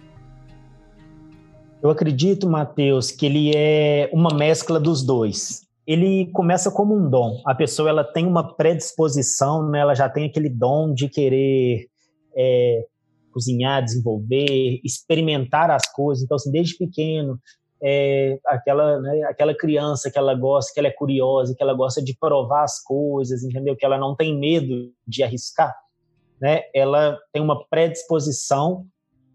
Eu 1.81 1.89
acredito, 1.89 2.49
Mateus, 2.49 3.11
que 3.11 3.25
ele 3.25 3.51
é 3.55 4.09
uma 4.13 4.33
mescla 4.33 4.79
dos 4.79 5.03
dois. 5.03 5.67
Ele 5.85 6.27
começa 6.31 6.71
como 6.71 6.95
um 6.95 7.09
dom. 7.09 7.41
A 7.45 7.53
pessoa 7.53 7.89
ela 7.89 8.05
tem 8.05 8.25
uma 8.25 8.55
predisposição, 8.55 9.69
né? 9.69 9.79
ela 9.79 9.93
já 9.93 10.07
tem 10.07 10.25
aquele 10.25 10.47
dom 10.47 10.93
de 10.93 11.09
querer 11.09 11.87
é, 12.35 12.85
cozinhar, 13.33 13.83
desenvolver, 13.83 14.79
experimentar 14.81 15.69
as 15.71 15.91
coisas. 15.91 16.23
Então, 16.23 16.35
assim, 16.35 16.51
desde 16.51 16.77
pequeno, 16.77 17.37
é, 17.83 18.39
aquela, 18.47 19.01
né, 19.01 19.23
aquela 19.23 19.53
criança 19.53 20.09
que 20.09 20.17
ela 20.17 20.33
gosta, 20.33 20.71
que 20.73 20.79
ela 20.79 20.87
é 20.87 20.91
curiosa, 20.91 21.53
que 21.53 21.61
ela 21.61 21.73
gosta 21.73 22.01
de 22.01 22.15
provar 22.17 22.63
as 22.63 22.81
coisas, 22.81 23.43
entendeu? 23.43 23.75
Que 23.75 23.85
ela 23.85 23.97
não 23.97 24.15
tem 24.15 24.39
medo 24.39 24.93
de 25.05 25.21
arriscar, 25.21 25.75
né? 26.41 26.63
Ela 26.73 27.17
tem 27.31 27.41
uma 27.41 27.65
predisposição, 27.65 28.85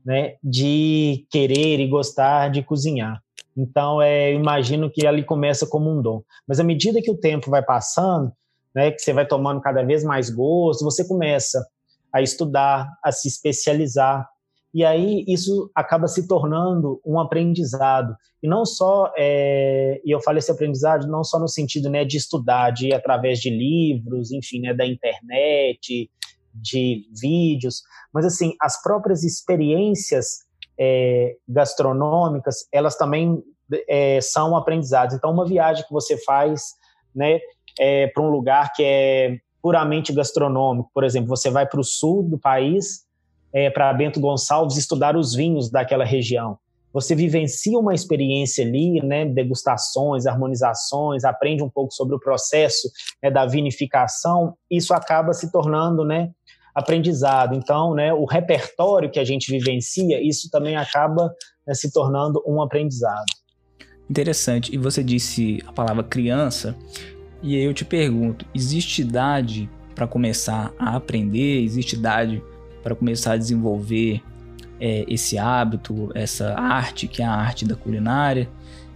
né, 0.05 0.37
de 0.43 1.27
querer 1.31 1.81
e 1.81 1.87
gostar 1.89 2.49
de 2.49 2.63
cozinhar. 2.63 3.23
Então, 3.57 4.01
é, 4.01 4.33
imagino 4.33 4.89
que 4.89 5.07
ali 5.07 5.25
começa 5.25 5.67
como 5.67 5.91
um 5.91 6.01
dom. 6.01 6.23
Mas 6.47 6.61
à 6.61 6.65
medida 6.65 7.03
que 7.03 7.11
o 7.11 7.19
tempo 7.19 7.51
vai 7.51 7.63
passando, 7.63 8.33
né, 8.75 8.93
que 8.93 9.01
você 9.01 9.13
vai 9.13 9.27
tomando 9.27 9.61
cada 9.61 9.83
vez 9.83 10.05
mais 10.05 10.31
gosto, 10.31 10.85
você 10.85 11.07
começa 11.07 11.67
a 12.13 12.23
estudar, 12.23 12.89
a 13.05 13.11
se 13.11 13.29
especializar, 13.29 14.27
e 14.73 14.85
aí 14.85 15.25
isso 15.27 15.71
acaba 15.75 16.07
se 16.07 16.29
tornando 16.29 17.01
um 17.05 17.19
aprendizado. 17.19 18.15
E 18.43 18.49
não 18.49 18.65
só, 18.65 19.13
é, 19.17 20.01
e 20.05 20.11
eu 20.11 20.21
falo 20.21 20.39
esse 20.39 20.51
aprendizado 20.51 21.09
não 21.09 21.25
só 21.25 21.39
no 21.39 21.49
sentido 21.49 21.91
né, 21.91 22.05
de 22.05 22.17
estudar, 22.17 22.71
de 22.71 22.89
ir 22.89 22.95
através 22.95 23.41
de 23.41 23.51
livros, 23.51 24.31
enfim, 24.31 24.61
né, 24.61 24.73
da 24.73 24.87
internet, 24.87 26.09
de 26.61 27.07
vídeos, 27.21 27.83
mas 28.13 28.25
assim, 28.25 28.55
as 28.61 28.81
próprias 28.83 29.25
experiências 29.25 30.47
é, 30.79 31.37
gastronômicas, 31.49 32.67
elas 32.73 32.97
também 32.97 33.43
é, 33.89 34.21
são 34.21 34.57
aprendizados. 34.57 35.15
Então, 35.15 35.33
uma 35.33 35.47
viagem 35.47 35.85
que 35.85 35.93
você 35.93 36.17
faz 36.19 36.75
né, 37.15 37.41
é, 37.79 38.07
para 38.09 38.23
um 38.23 38.31
lugar 38.31 38.73
que 38.73 38.83
é 38.85 39.39
puramente 39.61 40.13
gastronômico, 40.13 40.91
por 40.95 41.05
exemplo, 41.05 41.29
você 41.29 41.51
vai 41.51 41.67
para 41.67 41.81
o 41.81 41.85
sul 41.85 42.23
do 42.23 42.39
país, 42.39 43.07
é, 43.53 43.69
para 43.71 43.93
Bento 43.93 44.21
Gonçalves, 44.21 44.77
estudar 44.77 45.17
os 45.17 45.35
vinhos 45.35 45.71
daquela 45.71 46.05
região. 46.05 46.59
Você 46.93 47.15
vivencia 47.15 47.79
uma 47.79 47.95
experiência 47.95 48.65
ali, 48.65 49.01
né, 49.03 49.25
degustações, 49.27 50.27
harmonizações, 50.27 51.25
aprende 51.25 51.63
um 51.63 51.69
pouco 51.69 51.93
sobre 51.93 52.15
o 52.17 52.21
processo 52.21 52.89
né, 53.23 53.31
da 53.31 53.45
vinificação. 53.47 54.55
Isso 54.71 54.95
acaba 54.95 55.33
se 55.33 55.53
tornando, 55.53 56.05
né, 56.05 56.31
aprendizado. 56.79 57.55
Então, 57.55 57.95
né, 57.95 58.13
o 58.13 58.25
repertório 58.25 59.11
que 59.11 59.19
a 59.19 59.25
gente 59.25 59.51
vivencia, 59.51 60.23
isso 60.23 60.49
também 60.51 60.77
acaba 60.77 61.35
né, 61.67 61.75
se 61.75 61.93
tornando 61.93 62.43
um 62.47 62.63
aprendizado. 62.63 63.27
Interessante. 64.09 64.75
E 64.75 64.79
você 64.79 65.03
disse 65.03 65.63
a 65.67 65.73
palavra 65.73 66.03
criança, 66.03 66.77
e 67.43 67.57
aí 67.57 67.63
eu 67.63 67.75
te 67.75 67.85
pergunto: 67.85 68.47
existe 68.55 69.03
idade 69.03 69.69
para 69.95 70.07
começar 70.07 70.73
a 70.79 70.97
aprender? 70.97 71.63
Existe 71.63 71.97
idade 71.97 72.43
para 72.83 72.95
começar 72.95 73.33
a 73.33 73.37
desenvolver 73.37 74.23
é, 74.81 75.05
esse 75.09 75.37
hábito, 75.37 76.11
essa 76.15 76.55
arte, 76.55 77.09
que 77.09 77.21
é 77.21 77.25
a 77.25 77.33
arte 77.33 77.67
da 77.67 77.75
culinária? 77.75 78.49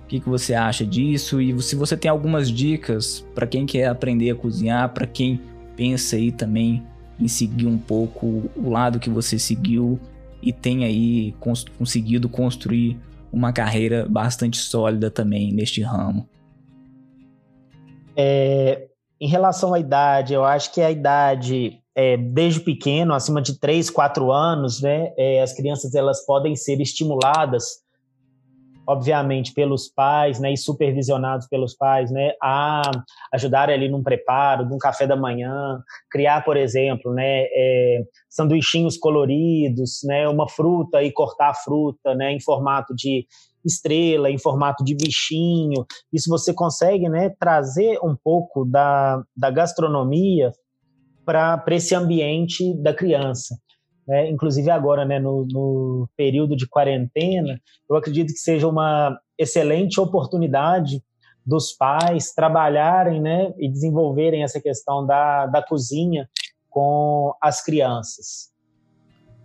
O 0.04 0.06
que, 0.06 0.20
que 0.20 0.28
você 0.28 0.54
acha 0.54 0.84
disso? 0.86 1.40
E 1.40 1.60
se 1.62 1.74
você 1.74 1.96
tem 1.96 2.10
algumas 2.10 2.50
dicas 2.50 3.26
para 3.34 3.46
quem 3.46 3.66
quer 3.66 3.86
aprender 3.86 4.30
a 4.30 4.34
cozinhar, 4.34 4.92
para 4.92 5.06
quem 5.06 5.40
pensa 5.74 6.16
aí 6.16 6.30
também 6.30 6.86
em 7.22 7.28
seguir 7.28 7.66
um 7.66 7.78
pouco 7.78 8.50
o 8.56 8.70
lado 8.70 8.98
que 8.98 9.08
você 9.08 9.38
seguiu 9.38 9.98
e 10.42 10.52
tem 10.52 10.84
aí 10.84 11.32
cons 11.38 11.64
conseguido 11.78 12.28
construir 12.28 12.98
uma 13.32 13.52
carreira 13.52 14.06
bastante 14.08 14.58
sólida 14.58 15.10
também 15.10 15.52
neste 15.52 15.80
ramo? 15.80 16.28
É, 18.16 18.88
em 19.20 19.28
relação 19.28 19.72
à 19.72 19.78
idade, 19.78 20.34
eu 20.34 20.44
acho 20.44 20.74
que 20.74 20.80
a 20.80 20.90
idade, 20.90 21.80
é, 21.94 22.16
desde 22.16 22.60
pequeno, 22.60 23.14
acima 23.14 23.40
de 23.40 23.58
3, 23.58 23.88
4 23.88 24.32
anos, 24.32 24.82
né, 24.82 25.12
é, 25.16 25.40
as 25.40 25.52
crianças 25.52 25.94
elas 25.94 26.26
podem 26.26 26.56
ser 26.56 26.80
estimuladas 26.80 27.81
obviamente 28.86 29.52
pelos 29.52 29.88
pais, 29.88 30.40
né, 30.40 30.52
e 30.52 30.56
supervisionados 30.56 31.46
pelos 31.46 31.74
pais, 31.74 32.10
né, 32.10 32.32
a 32.42 32.82
ajudar 33.32 33.70
ali 33.70 33.88
num 33.88 34.02
preparo, 34.02 34.64
num 34.68 34.78
café 34.78 35.06
da 35.06 35.16
manhã, 35.16 35.80
criar, 36.10 36.44
por 36.44 36.56
exemplo, 36.56 37.12
né, 37.12 37.44
é, 37.44 38.02
sanduichinhos 38.28 38.96
coloridos, 38.96 40.00
né, 40.04 40.28
uma 40.28 40.48
fruta 40.48 41.02
e 41.02 41.12
cortar 41.12 41.50
a 41.50 41.54
fruta, 41.54 42.14
né, 42.14 42.32
em 42.32 42.40
formato 42.40 42.94
de 42.94 43.26
estrela, 43.64 44.28
em 44.28 44.38
formato 44.38 44.84
de 44.84 44.94
bichinho. 44.96 45.86
Isso 46.12 46.28
você 46.28 46.52
consegue, 46.52 47.08
né, 47.08 47.30
trazer 47.38 47.98
um 48.02 48.16
pouco 48.16 48.64
da, 48.64 49.22
da 49.36 49.50
gastronomia 49.50 50.50
para 51.24 51.62
esse 51.68 51.94
ambiente 51.94 52.74
da 52.82 52.92
criança 52.92 53.56
né, 54.06 54.28
inclusive 54.28 54.70
agora, 54.70 55.04
né, 55.04 55.18
no, 55.18 55.46
no, 55.50 56.08
período 56.16 56.56
de 56.56 56.66
quarentena, 56.68 57.60
eu 57.88 57.96
acredito 57.96 58.32
que 58.32 58.38
seja 58.38 58.66
uma 58.66 59.18
excelente 59.38 60.00
oportunidade 60.00 61.02
dos 61.44 61.72
pais 61.72 62.32
trabalharem 62.32 63.20
né, 63.20 63.52
e 63.58 63.68
desenvolverem 63.68 64.42
essa 64.42 64.60
questão 64.60 65.06
da, 65.06 65.46
da 65.46 65.62
cozinha 65.62 66.28
com 66.68 67.34
as 67.40 67.62
crianças. 67.62 68.50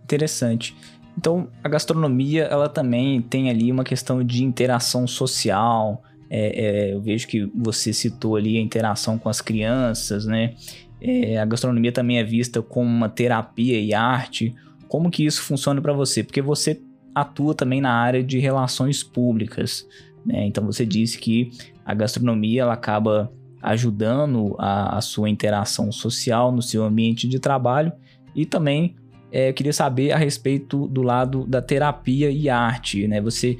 Interessante. 0.04 0.76
Então, 1.16 1.48
a 1.62 1.68
gastronomia, 1.68 2.44
ela 2.44 2.68
também 2.68 3.20
tem 3.20 3.50
ali 3.50 3.72
uma 3.72 3.84
questão 3.84 4.24
de 4.24 4.44
interação 4.44 5.06
social. 5.06 6.02
É, 6.30 6.64
é, 6.64 6.94
eu 6.94 7.00
vejo 7.00 7.26
que 7.26 7.44
você 7.54 7.92
citou 7.92 8.36
ali 8.36 8.56
a 8.56 8.60
interação 8.60 9.18
com 9.18 9.28
as 9.28 9.40
crianças, 9.40 10.26
né? 10.26 10.54
É, 11.00 11.38
a 11.38 11.44
gastronomia 11.44 11.92
também 11.92 12.18
é 12.18 12.24
vista 12.24 12.60
como 12.60 12.88
uma 12.88 13.08
terapia 13.08 13.80
e 13.80 13.94
arte. 13.94 14.54
Como 14.88 15.10
que 15.10 15.24
isso 15.24 15.42
funciona 15.42 15.80
para 15.80 15.92
você? 15.92 16.24
Porque 16.24 16.42
você 16.42 16.80
atua 17.14 17.54
também 17.54 17.80
na 17.80 17.92
área 17.92 18.22
de 18.22 18.38
relações 18.38 19.02
públicas. 19.02 19.86
Né? 20.24 20.46
Então 20.46 20.64
você 20.64 20.84
disse 20.84 21.18
que 21.18 21.50
a 21.84 21.94
gastronomia 21.94 22.62
ela 22.62 22.74
acaba 22.74 23.32
ajudando 23.62 24.54
a, 24.58 24.98
a 24.98 25.00
sua 25.00 25.28
interação 25.28 25.90
social 25.90 26.52
no 26.52 26.62
seu 26.62 26.84
ambiente 26.84 27.26
de 27.28 27.38
trabalho 27.38 27.92
e 28.34 28.46
também 28.46 28.94
é, 29.32 29.50
eu 29.50 29.54
queria 29.54 29.72
saber 29.72 30.12
a 30.12 30.16
respeito 30.16 30.86
do 30.88 31.02
lado 31.02 31.44
da 31.46 31.60
terapia 31.60 32.30
e 32.30 32.48
arte, 32.48 33.06
né? 33.06 33.20
Você, 33.20 33.58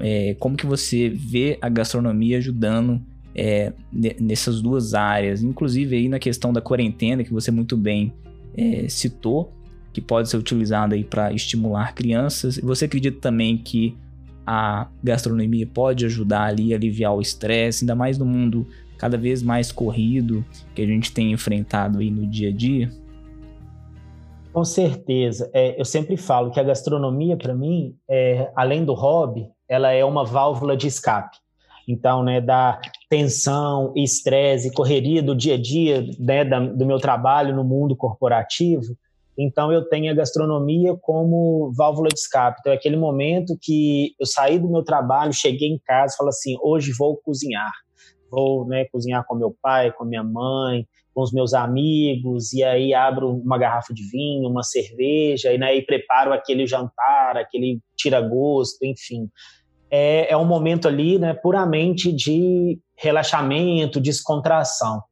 é, 0.00 0.34
como 0.38 0.56
que 0.56 0.64
você 0.64 1.08
vê 1.08 1.58
a 1.60 1.68
gastronomia 1.68 2.38
ajudando 2.38 3.00
é, 3.34 3.72
nessas 4.20 4.60
duas 4.60 4.94
áreas, 4.94 5.42
inclusive 5.42 5.96
aí 5.96 6.08
na 6.08 6.18
questão 6.18 6.52
da 6.52 6.60
quarentena 6.60 7.24
que 7.24 7.32
você 7.32 7.50
muito 7.50 7.76
bem 7.76 8.12
é, 8.56 8.86
citou, 8.88 9.52
que 9.92 10.00
pode 10.00 10.28
ser 10.28 10.36
utilizada 10.36 10.94
aí 10.94 11.04
para 11.04 11.32
estimular 11.32 11.94
crianças. 11.94 12.58
Você 12.58 12.84
acredita 12.86 13.20
também 13.20 13.56
que 13.56 13.96
a 14.46 14.88
gastronomia 15.02 15.66
pode 15.66 16.04
ajudar 16.04 16.44
ali 16.44 16.72
a 16.72 16.76
aliviar 16.76 17.14
o 17.14 17.20
estresse, 17.20 17.84
ainda 17.84 17.94
mais 17.94 18.18
no 18.18 18.24
mundo 18.24 18.66
cada 18.98 19.16
vez 19.16 19.42
mais 19.42 19.72
corrido 19.72 20.44
que 20.74 20.82
a 20.82 20.86
gente 20.86 21.12
tem 21.12 21.32
enfrentado 21.32 21.98
aí 21.98 22.10
no 22.10 22.26
dia 22.26 22.50
a 22.50 22.52
dia? 22.52 22.90
Com 24.52 24.64
certeza. 24.64 25.50
É, 25.52 25.80
eu 25.80 25.84
sempre 25.84 26.16
falo 26.16 26.50
que 26.50 26.60
a 26.60 26.62
gastronomia, 26.62 27.36
para 27.36 27.54
mim, 27.54 27.96
é, 28.08 28.50
além 28.54 28.84
do 28.84 28.92
hobby, 28.92 29.48
ela 29.68 29.90
é 29.90 30.04
uma 30.04 30.24
válvula 30.24 30.76
de 30.76 30.86
escape. 30.86 31.38
Então, 31.92 32.22
né, 32.22 32.40
da 32.40 32.80
tensão, 33.10 33.92
estresse, 33.94 34.72
correria 34.72 35.22
do 35.22 35.36
dia 35.36 35.54
a 35.54 35.60
dia, 35.60 36.06
né, 36.18 36.44
da, 36.44 36.58
do 36.58 36.86
meu 36.86 36.98
trabalho 36.98 37.54
no 37.54 37.62
mundo 37.62 37.94
corporativo, 37.94 38.96
então 39.38 39.72
eu 39.72 39.88
tenho 39.88 40.10
a 40.10 40.14
gastronomia 40.14 40.94
como 40.96 41.72
válvula 41.76 42.08
de 42.08 42.18
escape. 42.18 42.58
Então 42.60 42.72
é 42.72 42.76
aquele 42.76 42.96
momento 42.96 43.56
que 43.60 44.14
eu 44.20 44.26
saí 44.26 44.58
do 44.58 44.70
meu 44.70 44.82
trabalho, 44.82 45.32
cheguei 45.32 45.68
em 45.68 45.78
casa, 45.78 46.16
e 46.20 46.28
assim, 46.28 46.56
hoje 46.62 46.92
vou 46.98 47.16
cozinhar. 47.16 47.72
Vou 48.30 48.66
né, 48.66 48.84
cozinhar 48.86 49.24
com 49.26 49.34
meu 49.34 49.54
pai, 49.62 49.92
com 49.92 50.04
minha 50.04 50.24
mãe, 50.24 50.86
com 51.14 51.22
os 51.22 51.32
meus 51.32 51.52
amigos, 51.52 52.52
e 52.52 52.62
aí 52.62 52.94
abro 52.94 53.30
uma 53.30 53.58
garrafa 53.58 53.92
de 53.92 54.02
vinho, 54.10 54.48
uma 54.48 54.62
cerveja, 54.62 55.52
e 55.52 55.58
né, 55.58 55.66
aí 55.66 55.82
preparo 55.82 56.32
aquele 56.32 56.66
jantar, 56.66 57.36
aquele 57.36 57.80
tira-gosto, 57.96 58.84
enfim. 58.84 59.28
É, 59.94 60.32
é 60.32 60.36
um 60.36 60.46
momento 60.46 60.88
ali 60.88 61.18
né, 61.18 61.34
puramente 61.34 62.10
de 62.10 62.80
relaxamento, 62.96 64.00
descontração. 64.00 65.02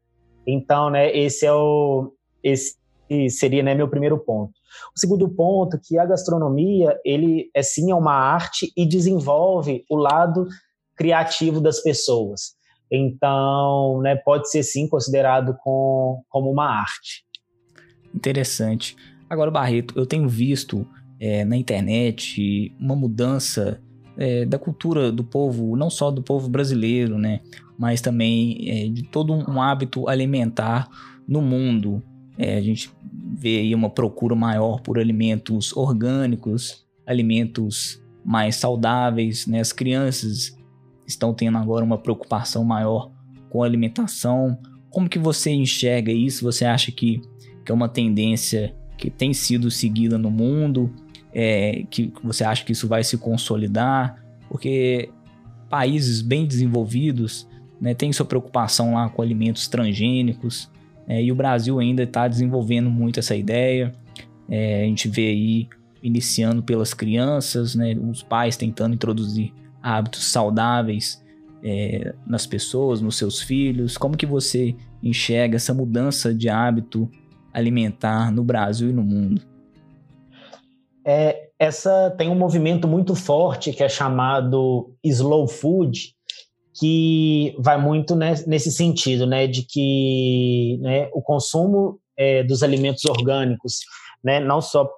Então, 0.47 0.89
né, 0.89 1.15
esse 1.15 1.45
é 1.45 1.53
o, 1.53 2.13
esse 2.43 2.81
seria 3.29 3.63
né, 3.63 3.75
meu 3.75 3.89
primeiro 3.89 4.19
ponto. 4.19 4.53
O 4.97 4.99
segundo 4.99 5.29
ponto 5.29 5.79
que 5.83 5.99
a 5.99 6.07
gastronomia 6.07 6.99
ele 7.05 7.51
é 7.55 7.63
sim 7.63 7.91
é 7.91 7.95
uma 7.95 8.15
arte 8.15 8.73
e 8.77 8.87
desenvolve 8.87 9.85
o 9.91 9.97
lado 9.97 10.47
criativo 10.97 11.61
das 11.61 11.83
pessoas. 11.83 12.55
Então, 12.91 14.01
né, 14.01 14.17
pode 14.17 14.51
ser 14.51 14.63
sim 14.63 14.89
considerado 14.89 15.57
com, 15.63 16.23
como 16.29 16.51
uma 16.51 16.67
arte. 16.67 17.25
Interessante. 18.15 18.97
Agora, 19.29 19.51
Barreto, 19.51 19.95
eu 19.97 20.07
tenho 20.07 20.29
visto 20.29 20.87
é, 21.21 21.45
na 21.45 21.57
internet 21.57 22.75
uma 22.81 22.97
mudança 22.97 23.81
é, 24.21 24.45
da 24.45 24.59
cultura 24.59 25.11
do 25.11 25.25
povo, 25.25 25.75
não 25.75 25.89
só 25.89 26.11
do 26.11 26.23
povo 26.23 26.49
brasileiro, 26.49 27.19
né, 27.19 27.41
mas 27.79 28.03
também 28.03 28.69
é, 28.69 28.89
de 28.89 29.03
todo 29.03 29.33
um 29.33 29.61
hábito 29.61 30.07
alimentar 30.07 30.89
no 31.27 31.41
mundo. 31.41 32.03
É, 32.37 32.59
a 32.59 32.61
gente 32.61 32.91
vê 33.39 33.59
aí 33.59 33.75
uma 33.75 33.89
procura 33.89 34.35
maior 34.35 34.81
por 34.83 34.99
alimentos 34.99 35.75
orgânicos, 35.75 36.87
alimentos 37.07 38.03
mais 38.25 38.57
saudáveis, 38.57 39.47
né? 39.47 39.61
As 39.61 39.73
crianças 39.73 40.57
estão 41.07 41.33
tendo 41.33 41.59
agora 41.59 41.85
uma 41.85 41.99
preocupação 41.99 42.65
maior 42.65 43.11
com 43.49 43.63
a 43.63 43.67
alimentação. 43.67 44.59
Como 44.91 45.09
que 45.09 45.19
você 45.19 45.51
enxerga 45.51 46.13
isso? 46.13 46.45
Você 46.45 46.65
acha 46.65 46.93
que, 46.93 47.21
que 47.65 47.73
é 47.73 47.75
uma 47.75 47.89
tendência 47.89 48.75
que 48.97 49.11
tem 49.11 49.33
sido 49.33 49.71
seguida 49.71 50.19
no 50.19 50.31
mundo? 50.31 50.93
É, 51.33 51.85
que 51.91 52.13
você 52.23 52.45
acha 52.45 52.65
que 52.65 52.73
isso 52.73 52.89
vai 52.89 53.05
se 53.05 53.17
consolidar? 53.17 54.23
Porque 54.49 55.11
países 55.69 56.23
bem 56.23 56.47
desenvolvidos 56.47 57.49
né, 57.81 57.95
têm 57.95 58.13
sua 58.13 58.27
preocupação 58.27 58.95
lá 58.95 59.09
com 59.09 59.23
alimentos 59.23 59.69
transgênicos, 59.69 60.69
é, 61.11 61.21
e 61.21 61.33
o 61.33 61.35
Brasil 61.35 61.81
ainda 61.81 62.05
está 62.05 62.29
desenvolvendo 62.29 62.89
muito 62.89 63.19
essa 63.19 63.35
ideia. 63.35 63.93
É, 64.49 64.85
a 64.85 64.87
gente 64.87 65.09
vê 65.09 65.27
aí 65.27 65.69
iniciando 66.01 66.63
pelas 66.63 66.95
crianças, 66.95 67.75
né, 67.75 67.95
os 67.95 68.23
pais 68.23 68.57
tentando 68.57 68.95
introduzir 68.95 69.53
hábitos 69.83 70.31
saudáveis 70.31 71.21
é, 71.65 72.15
nas 72.25 72.47
pessoas, 72.47 73.01
nos 73.01 73.17
seus 73.17 73.41
filhos. 73.41 73.99
Como 73.99 74.17
que 74.17 74.25
você 74.25 74.77
enxerga 75.03 75.57
essa 75.57 75.75
mudança 75.75 76.33
de 76.33 76.49
hábito 76.49 77.11
alimentar 77.53 78.31
no 78.31 78.45
Brasil 78.45 78.91
e 78.91 78.93
no 78.93 79.03
mundo? 79.03 79.43
É, 81.13 81.49
essa 81.59 82.15
tem 82.17 82.29
um 82.31 82.37
movimento 82.37 82.87
muito 82.87 83.17
forte 83.17 83.73
que 83.73 83.83
é 83.83 83.89
chamado 83.89 84.95
slow 85.03 85.49
food, 85.49 86.15
que 86.79 87.53
vai 87.59 87.77
muito 87.83 88.15
nesse 88.15 88.71
sentido, 88.71 89.27
né, 89.27 89.49
de 89.49 89.67
que 89.67 90.79
né, 90.81 91.11
o 91.13 91.21
consumo 91.21 91.99
é, 92.17 92.45
dos 92.45 92.63
alimentos 92.63 93.05
orgânicos, 93.07 93.81
né, 94.23 94.39
não 94.39 94.61
só 94.61 94.89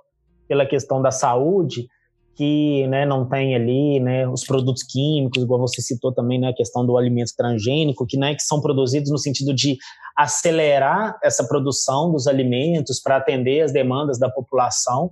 pela 0.47 0.67
questão 0.67 1.01
da 1.01 1.11
saúde, 1.11 1.89
que 2.35 2.87
né, 2.89 3.07
não 3.07 3.27
tem 3.27 3.55
ali 3.55 3.99
né, 3.99 4.29
os 4.29 4.45
produtos 4.45 4.83
químicos, 4.83 5.43
igual 5.43 5.61
você 5.61 5.81
citou 5.81 6.13
também, 6.13 6.39
né, 6.39 6.49
a 6.49 6.55
questão 6.55 6.85
do 6.85 6.99
alimento 6.99 7.33
transgênico, 7.35 8.07
que, 8.07 8.19
né, 8.19 8.35
que 8.35 8.43
são 8.43 8.61
produzidos 8.61 9.11
no 9.11 9.19
sentido 9.19 9.55
de 9.55 9.79
acelerar 10.15 11.19
essa 11.25 11.49
produção 11.49 12.13
dos 12.13 12.27
alimentos 12.27 13.01
para 13.01 13.17
atender 13.17 13.63
as 13.63 13.73
demandas 13.73 14.19
da 14.19 14.29
população, 14.29 15.11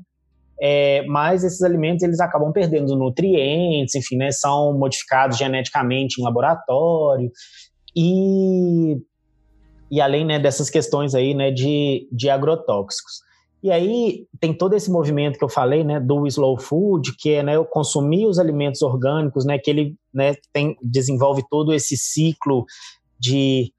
é, 0.61 1.03
mas 1.07 1.42
esses 1.42 1.62
alimentos 1.62 2.03
eles 2.03 2.20
acabam 2.20 2.53
perdendo 2.53 2.94
nutrientes, 2.94 3.94
enfim, 3.94 4.16
né, 4.16 4.31
são 4.31 4.77
modificados 4.77 5.38
geneticamente 5.38 6.20
em 6.20 6.25
laboratório 6.25 7.31
e, 7.96 8.99
e 9.90 10.01
além 10.01 10.25
né, 10.25 10.38
dessas 10.38 10.68
questões 10.68 11.14
aí 11.14 11.35
né, 11.35 11.51
de, 11.51 12.07
de 12.12 12.29
agrotóxicos. 12.29 13.23
E 13.62 13.70
aí 13.70 14.27
tem 14.38 14.55
todo 14.55 14.75
esse 14.75 14.90
movimento 14.90 15.38
que 15.38 15.44
eu 15.44 15.49
falei, 15.49 15.85
né, 15.85 15.99
do 15.99 16.27
slow 16.27 16.59
food, 16.59 17.14
que 17.16 17.31
é 17.33 17.42
né, 17.42 17.57
eu 17.57 17.64
consumir 17.64 18.27
os 18.27 18.38
alimentos 18.38 18.83
orgânicos, 18.83 19.44
né, 19.46 19.59
que 19.59 19.70
ele 19.70 19.96
né, 20.12 20.35
tem, 20.53 20.77
desenvolve 20.83 21.42
todo 21.51 21.73
esse 21.73 21.96
ciclo 21.96 22.64
de, 23.18 23.73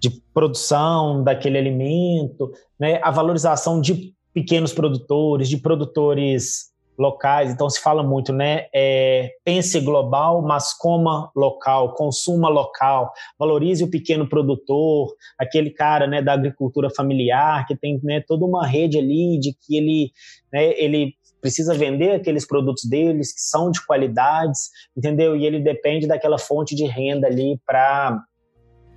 de 0.00 0.10
produção 0.32 1.22
daquele 1.22 1.58
alimento, 1.58 2.50
né, 2.78 3.00
a 3.02 3.10
valorização 3.10 3.80
de 3.80 4.12
pequenos 4.32 4.72
produtores, 4.72 5.48
de 5.48 5.58
produtores 5.58 6.72
locais. 6.98 7.50
Então 7.50 7.68
se 7.68 7.80
fala 7.80 8.02
muito, 8.02 8.32
né? 8.32 8.66
É, 8.74 9.30
pense 9.44 9.80
global, 9.80 10.42
mas 10.42 10.72
coma 10.72 11.30
local, 11.34 11.94
consuma 11.94 12.48
local, 12.48 13.12
valorize 13.38 13.82
o 13.82 13.90
pequeno 13.90 14.28
produtor, 14.28 15.14
aquele 15.38 15.70
cara, 15.70 16.06
né, 16.06 16.22
da 16.22 16.32
agricultura 16.32 16.88
familiar 16.90 17.66
que 17.66 17.76
tem, 17.76 17.98
né, 18.02 18.22
toda 18.26 18.44
uma 18.44 18.66
rede 18.66 18.98
ali 18.98 19.38
de 19.38 19.52
que 19.52 19.76
ele, 19.76 20.10
né, 20.52 20.72
ele 20.78 21.14
precisa 21.40 21.74
vender 21.74 22.12
aqueles 22.12 22.46
produtos 22.46 22.84
deles 22.84 23.34
que 23.34 23.40
são 23.40 23.70
de 23.70 23.84
qualidades, 23.84 24.70
entendeu? 24.96 25.34
E 25.36 25.44
ele 25.44 25.58
depende 25.58 26.06
daquela 26.06 26.38
fonte 26.38 26.76
de 26.76 26.86
renda 26.86 27.26
ali 27.26 27.60
para 27.66 28.22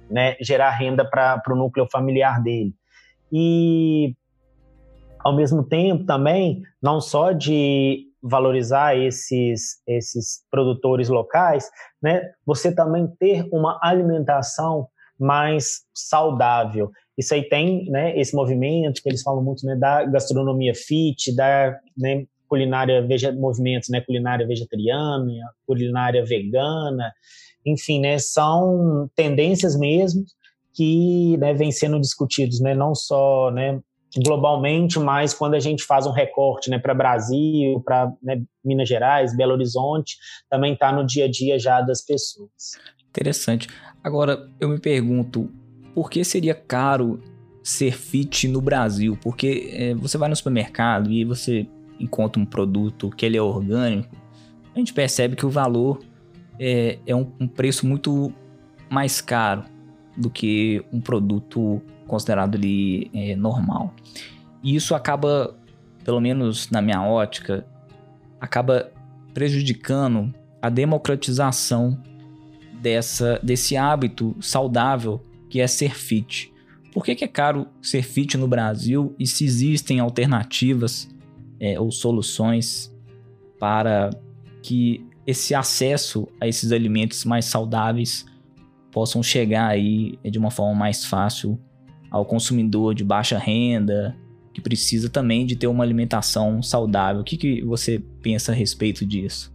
né, 0.09 0.35
gerar 0.39 0.69
renda 0.69 1.03
para 1.09 1.41
o 1.49 1.55
núcleo 1.55 1.87
familiar 1.91 2.41
dele. 2.43 2.75
E 3.31 4.13
ao 5.25 5.35
mesmo 5.35 5.63
tempo 5.63 6.05
também, 6.05 6.61
não 6.79 7.01
só 7.01 7.31
de 7.31 8.05
valorizar 8.21 8.95
esses, 8.95 9.81
esses 9.87 10.43
produtores 10.51 11.09
locais, 11.09 11.67
né, 11.99 12.21
você 12.45 12.73
também 12.73 13.07
ter 13.19 13.43
uma 13.51 13.79
alimentação 13.81 14.87
mais 15.19 15.81
saudável. 15.95 16.91
Isso 17.17 17.33
aí 17.33 17.41
tem 17.49 17.89
né, 17.89 18.15
esse 18.19 18.35
movimento 18.35 19.01
que 19.01 19.09
eles 19.09 19.23
falam 19.23 19.43
muito 19.43 19.65
né, 19.65 19.75
da 19.75 20.05
gastronomia 20.05 20.75
fit, 20.75 21.35
da 21.35 21.75
né, 21.97 22.25
culinária 22.47 23.03
movimentos, 23.35 23.89
né, 23.89 24.01
culinária 24.01 24.45
vegetariana, 24.45 25.33
culinária 25.65 26.23
vegana, 26.23 27.11
enfim, 27.65 27.99
né, 27.99 28.19
são 28.19 29.09
tendências 29.15 29.75
mesmo 29.75 30.23
que 30.71 31.35
né, 31.37 31.55
vêm 31.55 31.71
sendo 31.71 31.99
discutidos, 31.99 32.61
né, 32.61 32.75
não 32.75 32.93
só 32.93 33.49
né, 33.49 33.81
globalmente, 34.17 34.99
mas 34.99 35.33
quando 35.33 35.55
a 35.55 35.59
gente 35.59 35.83
faz 35.83 36.05
um 36.05 36.11
recorte 36.11 36.69
né, 36.69 36.79
para 36.79 36.93
Brasil, 36.93 37.81
para 37.85 38.11
né, 38.21 38.41
Minas 38.63 38.87
Gerais, 38.87 39.35
Belo 39.35 39.53
Horizonte, 39.53 40.15
também 40.49 40.73
está 40.73 40.91
no 40.91 41.05
dia 41.05 41.25
a 41.25 41.31
dia 41.31 41.59
já 41.59 41.81
das 41.81 42.03
pessoas. 42.03 42.49
Interessante. 43.09 43.67
Agora, 44.03 44.49
eu 44.59 44.69
me 44.69 44.79
pergunto, 44.79 45.51
por 45.93 46.09
que 46.09 46.23
seria 46.23 46.53
caro 46.55 47.19
ser 47.63 47.93
fit 47.93 48.47
no 48.47 48.61
Brasil? 48.61 49.17
Porque 49.21 49.71
é, 49.73 49.93
você 49.95 50.17
vai 50.17 50.29
no 50.29 50.35
supermercado 50.35 51.11
e 51.11 51.25
você 51.25 51.67
encontra 51.99 52.41
um 52.41 52.45
produto 52.45 53.09
que 53.09 53.25
ele 53.25 53.37
é 53.37 53.41
orgânico, 53.41 54.15
a 54.73 54.79
gente 54.79 54.93
percebe 54.93 55.35
que 55.35 55.45
o 55.45 55.49
valor 55.49 55.99
é, 56.59 56.99
é 57.05 57.15
um, 57.15 57.31
um 57.39 57.47
preço 57.47 57.87
muito 57.87 58.33
mais 58.89 59.21
caro 59.21 59.63
do 60.17 60.29
que 60.29 60.83
um 60.91 60.99
produto 60.99 61.81
considerado 62.07 62.55
ali 62.55 63.09
é, 63.13 63.35
normal. 63.35 63.93
E 64.63 64.75
isso 64.75 64.95
acaba, 64.95 65.55
pelo 66.03 66.19
menos 66.19 66.69
na 66.69 66.81
minha 66.81 67.01
ótica, 67.01 67.65
acaba 68.39 68.91
prejudicando 69.33 70.33
a 70.61 70.69
democratização 70.69 72.01
dessa, 72.81 73.39
desse 73.43 73.77
hábito 73.77 74.35
saudável 74.39 75.21
que 75.49 75.59
é 75.59 75.67
ser 75.67 75.95
fit. 75.95 76.51
Por 76.93 77.03
que, 77.03 77.15
que 77.15 77.25
é 77.25 77.27
caro 77.27 77.67
ser 77.81 78.03
fit 78.03 78.37
no 78.37 78.47
Brasil 78.47 79.13
e 79.19 79.27
se 79.27 79.43
existem 79.43 79.99
alternativas 79.99 81.09
é, 81.59 81.79
ou 81.79 81.91
soluções 81.91 82.93
para 83.59 84.09
que 84.61 85.05
esse 85.27 85.53
acesso 85.53 86.27
a 86.39 86.47
esses 86.47 86.71
alimentos 86.71 87.25
mais 87.25 87.45
saudáveis 87.45 88.25
possam 88.91 89.21
chegar 89.21 89.67
aí 89.67 90.17
de 90.23 90.39
uma 90.39 90.51
forma 90.51 90.73
mais 90.73 91.05
fácil 91.05 91.59
ao 92.15 92.23
consumidor 92.23 92.95
de 92.95 93.03
baixa 93.03 93.37
renda, 93.37 94.15
que 94.53 94.61
precisa 94.61 95.09
também 95.09 95.45
de 95.45 95.57
ter 95.57 95.67
uma 95.67 95.83
alimentação 95.83 96.63
saudável. 96.63 97.21
O 97.21 97.25
que, 97.25 97.35
que 97.35 97.61
você 97.65 98.01
pensa 98.21 98.53
a 98.53 98.55
respeito 98.55 99.05
disso? 99.05 99.53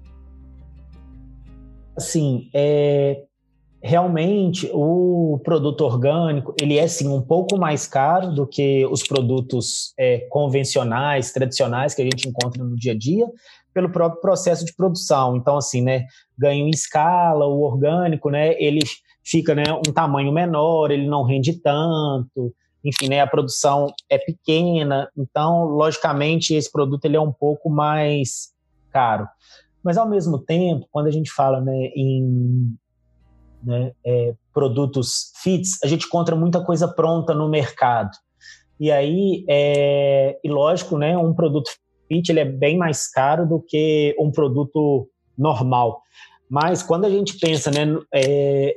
Assim, 1.96 2.51
é, 2.53 3.23
realmente 3.83 4.70
o 4.75 5.40
produto 5.42 5.81
orgânico 5.87 6.55
ele 6.61 6.77
é 6.77 6.87
sim 6.87 7.09
um 7.09 7.23
pouco 7.23 7.57
mais 7.57 7.87
caro 7.87 8.35
do 8.35 8.46
que 8.46 8.85
os 8.90 9.03
produtos 9.09 9.94
é, 9.99 10.18
convencionais, 10.29 11.33
tradicionais 11.33 11.94
que 11.94 12.03
a 12.03 12.05
gente 12.05 12.29
encontra 12.29 12.62
no 12.62 12.77
dia 12.77 12.92
a 12.92 12.99
dia, 12.99 13.27
pelo 13.73 13.90
próprio 13.90 14.20
processo 14.20 14.66
de 14.66 14.75
produção. 14.77 15.35
Então, 15.35 15.57
assim, 15.57 15.81
né, 15.81 16.05
ganho 16.37 16.66
em 16.66 16.70
escala, 16.70 17.46
o 17.46 17.62
orgânico, 17.62 18.29
né, 18.29 18.53
ele 18.62 18.81
fica 19.24 19.54
né, 19.54 19.64
um 19.72 19.92
tamanho 19.92 20.33
menor, 20.33 20.90
ele 20.90 21.06
não 21.06 21.22
rende 21.22 21.54
tanto, 21.61 22.54
enfim, 22.85 23.09
né, 23.09 23.20
a 23.20 23.26
produção 23.26 23.92
é 24.09 24.18
pequena, 24.18 25.09
então, 25.16 25.64
logicamente, 25.64 26.54
esse 26.54 26.70
produto 26.70 27.04
ele 27.04 27.16
é 27.16 27.20
um 27.20 27.33
pouco 27.33 27.68
mais 27.68 28.52
caro. 28.90 29.28
Mas, 29.83 29.96
ao 29.96 30.09
mesmo 30.09 30.38
tempo, 30.38 30.87
quando 30.90 31.06
a 31.06 31.11
gente 31.11 31.30
fala 31.30 31.61
né, 31.61 31.90
em 31.94 32.74
né, 33.62 33.92
é, 34.04 34.35
produtos 34.52 35.33
fits, 35.42 35.78
a 35.83 35.87
gente 35.87 36.06
encontra 36.06 36.35
muita 36.35 36.62
coisa 36.64 36.88
pronta 36.88 37.35
no 37.35 37.48
mercado. 37.48 38.11
E 38.78 38.90
aí, 38.90 39.44
é, 39.48 40.38
e 40.42 40.48
lógico, 40.48 40.96
né, 40.96 41.16
um 41.16 41.35
produto 41.35 41.70
fit 42.09 42.30
ele 42.30 42.40
é 42.40 42.44
bem 42.44 42.76
mais 42.76 43.11
caro 43.11 43.46
do 43.46 43.61
que 43.61 44.16
um 44.18 44.30
produto 44.30 45.09
normal. 45.37 46.02
Mas 46.48 46.83
quando 46.83 47.04
a 47.04 47.11
gente 47.11 47.38
pensa 47.38 47.70
né, 47.70 47.98
é, 48.12 48.76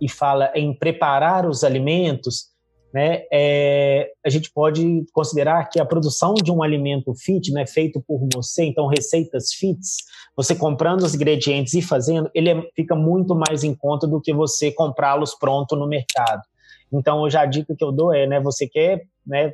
e 0.00 0.08
fala 0.08 0.50
em 0.54 0.72
preparar 0.72 1.48
os 1.48 1.64
alimentos, 1.64 2.46
né, 2.92 3.24
é, 3.30 4.10
a 4.24 4.30
gente 4.30 4.50
pode 4.50 5.04
considerar 5.12 5.68
que 5.68 5.78
a 5.78 5.84
produção 5.84 6.34
de 6.34 6.50
um 6.50 6.62
alimento 6.62 7.14
fit, 7.14 7.52
né, 7.52 7.66
feito 7.66 8.02
por 8.06 8.26
você, 8.32 8.64
então 8.64 8.86
receitas 8.86 9.52
fits, 9.52 9.96
você 10.34 10.54
comprando 10.54 11.02
os 11.02 11.14
ingredientes 11.14 11.74
e 11.74 11.82
fazendo, 11.82 12.30
ele 12.34 12.50
é, 12.50 12.62
fica 12.74 12.94
muito 12.94 13.34
mais 13.34 13.62
em 13.62 13.74
conta 13.74 14.06
do 14.06 14.20
que 14.20 14.32
você 14.32 14.72
comprá-los 14.72 15.34
pronto 15.34 15.76
no 15.76 15.86
mercado. 15.86 16.42
Então, 16.90 17.20
hoje 17.20 17.36
a 17.36 17.44
dica 17.44 17.74
que 17.76 17.84
eu 17.84 17.92
dou 17.92 18.14
é, 18.14 18.26
né, 18.26 18.40
você 18.40 18.66
quer 18.66 19.02
né, 19.26 19.52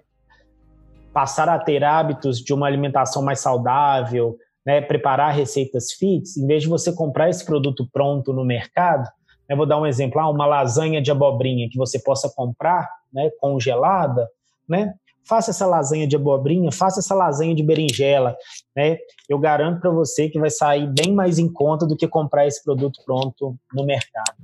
passar 1.13 1.49
a 1.49 1.59
ter 1.59 1.83
hábitos 1.83 2.39
de 2.39 2.55
uma 2.55 2.67
alimentação 2.67 3.23
mais 3.23 3.41
saudável, 3.41 4.37
né, 4.65 4.81
preparar 4.81 5.33
receitas 5.33 5.93
fits, 5.93 6.37
em 6.37 6.47
vez 6.47 6.63
de 6.63 6.69
você 6.69 6.93
comprar 6.93 7.29
esse 7.29 7.45
produto 7.45 7.89
pronto 7.93 8.33
no 8.33 8.45
mercado, 8.45 9.09
eu 9.49 9.57
vou 9.57 9.67
dar 9.67 9.81
um 9.81 9.87
exemplo, 9.87 10.21
ah, 10.21 10.31
uma 10.31 10.47
lasanha 10.47 11.01
de 11.03 11.11
abobrinha 11.11 11.69
que 11.71 11.79
você 11.79 11.99
possa 11.99 12.31
comprar, 12.35 12.89
né, 13.13 13.31
congelada, 13.41 14.29
né? 14.69 14.95
Faça 15.27 15.53
essa 15.53 15.67
lasanha 15.67 16.07
de 16.07 16.17
abobrinha, 16.17 16.71
faça 16.71 17.01
essa 17.01 17.15
lasanha 17.15 17.55
de 17.55 17.63
berinjela, 17.63 18.37
né? 18.77 18.99
Eu 19.29 19.39
garanto 19.39 19.81
para 19.81 19.91
você 19.91 20.29
que 20.29 20.39
vai 20.39 20.51
sair 20.51 20.87
bem 20.87 21.15
mais 21.15 21.39
em 21.39 21.51
conta 21.51 21.87
do 21.87 21.97
que 21.97 22.07
comprar 22.07 22.47
esse 22.47 22.63
produto 22.63 23.01
pronto 23.07 23.57
no 23.73 23.87
mercado. 23.87 24.37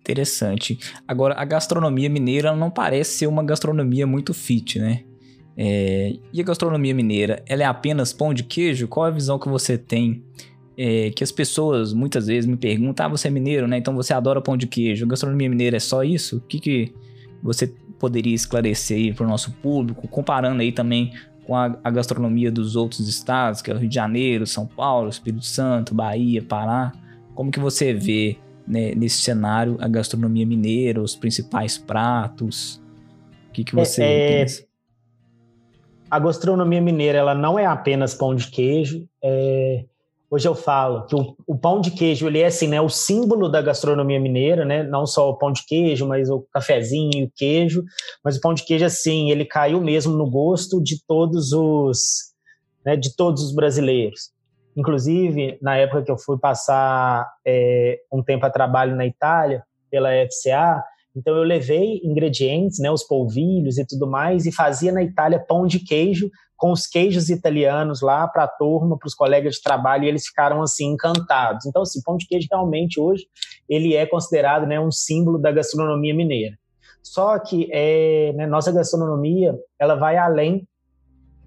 Interessante. 0.00 0.78
Agora, 1.06 1.34
a 1.36 1.44
gastronomia 1.44 2.08
mineira 2.08 2.54
não 2.56 2.70
parece 2.70 3.18
ser 3.18 3.26
uma 3.26 3.44
gastronomia 3.44 4.06
muito 4.06 4.34
fit, 4.34 4.78
né? 4.78 5.04
É... 5.56 6.14
E 6.32 6.40
a 6.40 6.44
gastronomia 6.44 6.94
mineira, 6.94 7.42
ela 7.46 7.62
é 7.62 7.66
apenas 7.66 8.12
pão 8.12 8.32
de 8.32 8.42
queijo? 8.42 8.88
Qual 8.88 9.06
a 9.06 9.10
visão 9.10 9.38
que 9.38 9.48
você 9.48 9.76
tem 9.76 10.24
é, 10.80 11.10
que 11.10 11.24
as 11.24 11.32
pessoas 11.32 11.92
muitas 11.92 12.28
vezes 12.28 12.48
me 12.48 12.56
perguntam: 12.56 13.06
ah, 13.06 13.08
você 13.08 13.26
é 13.26 13.30
mineiro, 13.32 13.66
né? 13.66 13.76
Então 13.78 13.96
você 13.96 14.14
adora 14.14 14.40
pão 14.40 14.56
de 14.56 14.68
queijo. 14.68 15.04
A 15.04 15.08
gastronomia 15.08 15.50
mineira 15.50 15.76
é 15.76 15.80
só 15.80 16.04
isso? 16.04 16.36
O 16.36 16.40
que, 16.40 16.60
que 16.60 16.94
você 17.42 17.66
poderia 17.98 18.34
esclarecer 18.34 18.96
aí 18.96 19.12
para 19.12 19.26
o 19.26 19.28
nosso 19.28 19.50
público, 19.54 20.06
comparando 20.06 20.62
aí 20.62 20.70
também 20.70 21.12
com 21.44 21.56
a, 21.56 21.76
a, 21.82 21.90
gastronomia 21.90 22.52
dos 22.52 22.76
outros 22.76 23.08
estados, 23.08 23.60
que 23.60 23.72
é 23.72 23.74
o 23.74 23.78
Rio 23.78 23.88
de 23.88 23.94
Janeiro, 23.96 24.46
São 24.46 24.66
Paulo, 24.66 25.08
Espírito 25.08 25.44
Santo, 25.44 25.94
Bahia, 25.94 26.42
Pará? 26.42 26.92
Como 27.34 27.50
que 27.50 27.58
você 27.58 27.92
vê 27.92 28.36
né, 28.64 28.94
nesse 28.94 29.22
cenário 29.22 29.76
a 29.80 29.88
gastronomia 29.88 30.46
mineira, 30.46 31.02
os 31.02 31.16
principais 31.16 31.76
pratos? 31.76 32.80
O 33.48 33.52
que, 33.52 33.64
que 33.64 33.74
você 33.74 34.02
é, 34.02 34.38
pensa? 34.40 34.64
A 36.08 36.18
gastronomia 36.20 36.80
mineira 36.80 37.18
ela 37.18 37.34
não 37.34 37.58
é 37.58 37.66
apenas 37.66 38.14
pão 38.14 38.32
de 38.34 38.46
queijo, 38.48 39.08
é, 39.24 39.84
Hoje 40.30 40.46
eu 40.46 40.54
falo 40.54 41.06
que 41.06 41.14
o, 41.14 41.34
o, 41.46 41.56
pão 41.56 41.80
de 41.80 41.90
queijo 41.90 42.26
ele 42.26 42.40
é 42.40 42.46
assim, 42.46 42.68
né, 42.68 42.78
o 42.80 42.88
símbolo 42.90 43.48
da 43.48 43.62
gastronomia 43.62 44.20
mineira, 44.20 44.62
né? 44.62 44.82
Não 44.82 45.06
só 45.06 45.30
o 45.30 45.38
pão 45.38 45.50
de 45.50 45.64
queijo, 45.64 46.06
mas 46.06 46.28
o 46.28 46.46
cafezinho 46.52 47.10
e 47.14 47.24
o 47.24 47.32
queijo. 47.34 47.82
Mas 48.22 48.36
o 48.36 48.40
pão 48.40 48.52
de 48.52 48.62
queijo 48.62 48.84
assim, 48.84 49.30
ele 49.30 49.46
caiu 49.46 49.80
mesmo 49.80 50.14
no 50.14 50.28
gosto 50.28 50.82
de 50.82 51.02
todos 51.06 51.52
os, 51.52 52.34
né, 52.84 52.94
de 52.94 53.16
todos 53.16 53.42
os 53.42 53.54
brasileiros. 53.54 54.30
Inclusive 54.76 55.58
na 55.62 55.76
época 55.76 56.02
que 56.02 56.10
eu 56.10 56.18
fui 56.18 56.38
passar 56.38 57.26
é, 57.46 57.98
um 58.12 58.22
tempo 58.22 58.44
a 58.44 58.50
trabalho 58.50 58.94
na 58.94 59.06
Itália 59.06 59.62
pela 59.90 60.10
FCA, 60.26 60.84
então 61.16 61.34
eu 61.34 61.42
levei 61.42 62.00
ingredientes, 62.04 62.78
né, 62.78 62.90
os 62.90 63.02
polvilhos 63.02 63.78
e 63.78 63.86
tudo 63.86 64.06
mais, 64.06 64.44
e 64.44 64.52
fazia 64.52 64.92
na 64.92 65.02
Itália 65.02 65.40
pão 65.40 65.66
de 65.66 65.80
queijo 65.80 66.30
com 66.58 66.72
os 66.72 66.86
queijos 66.88 67.30
italianos 67.30 68.02
lá 68.02 68.26
para 68.26 68.44
a 68.44 68.48
turma, 68.48 68.98
para 68.98 69.06
os 69.06 69.14
colegas 69.14 69.54
de 69.54 69.62
trabalho, 69.62 70.04
e 70.04 70.08
eles 70.08 70.26
ficaram 70.26 70.60
assim 70.60 70.92
encantados. 70.92 71.64
Então, 71.64 71.82
assim, 71.82 72.02
pão 72.04 72.16
de 72.16 72.26
queijo 72.26 72.48
realmente 72.50 73.00
hoje 73.00 73.24
ele 73.68 73.94
é 73.94 74.04
considerado 74.04 74.66
né, 74.66 74.80
um 74.80 74.90
símbolo 74.90 75.38
da 75.38 75.52
gastronomia 75.52 76.14
mineira. 76.14 76.58
Só 77.00 77.38
que 77.38 77.68
é, 77.72 78.32
né, 78.34 78.46
nossa 78.46 78.72
gastronomia 78.72 79.54
ela 79.78 79.94
vai 79.94 80.16
além 80.16 80.66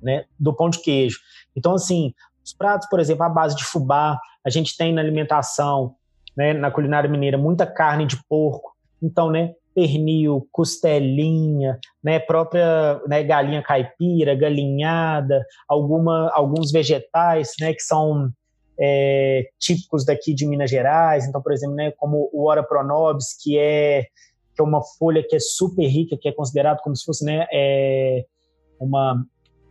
né, 0.01 0.23
do 0.39 0.55
pão 0.55 0.69
de 0.69 0.81
queijo. 0.81 1.19
Então, 1.55 1.73
assim, 1.73 2.13
os 2.43 2.53
pratos, 2.53 2.87
por 2.89 2.99
exemplo, 2.99 3.23
à 3.23 3.29
base 3.29 3.55
de 3.55 3.65
fubá, 3.65 4.17
a 4.45 4.49
gente 4.49 4.77
tem 4.77 4.93
na 4.93 5.01
alimentação, 5.01 5.95
né, 6.37 6.53
na 6.53 6.71
culinária 6.71 7.09
mineira, 7.09 7.37
muita 7.37 7.67
carne 7.67 8.05
de 8.05 8.17
porco. 8.29 8.71
Então, 9.03 9.29
né, 9.29 9.53
pernil, 9.73 10.47
costelinha, 10.51 11.79
né, 12.03 12.19
própria 12.19 13.01
né, 13.07 13.23
galinha 13.23 13.61
caipira, 13.61 14.35
galinhada, 14.35 15.45
alguma, 15.67 16.29
alguns 16.33 16.71
vegetais, 16.71 17.53
né, 17.59 17.73
que 17.73 17.81
são 17.81 18.29
é, 18.79 19.47
típicos 19.59 20.05
daqui 20.05 20.33
de 20.33 20.45
Minas 20.45 20.69
Gerais. 20.69 21.25
Então, 21.25 21.41
por 21.41 21.53
exemplo, 21.53 21.75
né, 21.75 21.91
como 21.97 22.29
o 22.33 22.47
Ora 22.47 22.63
pronobis, 22.63 23.35
que 23.41 23.57
é, 23.57 24.03
que 24.55 24.61
é 24.61 24.63
uma 24.63 24.81
folha 24.97 25.23
que 25.27 25.35
é 25.35 25.39
super 25.39 25.85
rica, 25.87 26.17
que 26.19 26.27
é 26.27 26.31
considerado 26.31 26.81
como 26.81 26.95
se 26.95 27.05
fosse 27.05 27.23
né, 27.25 27.45
é, 27.51 28.25
uma 28.79 29.23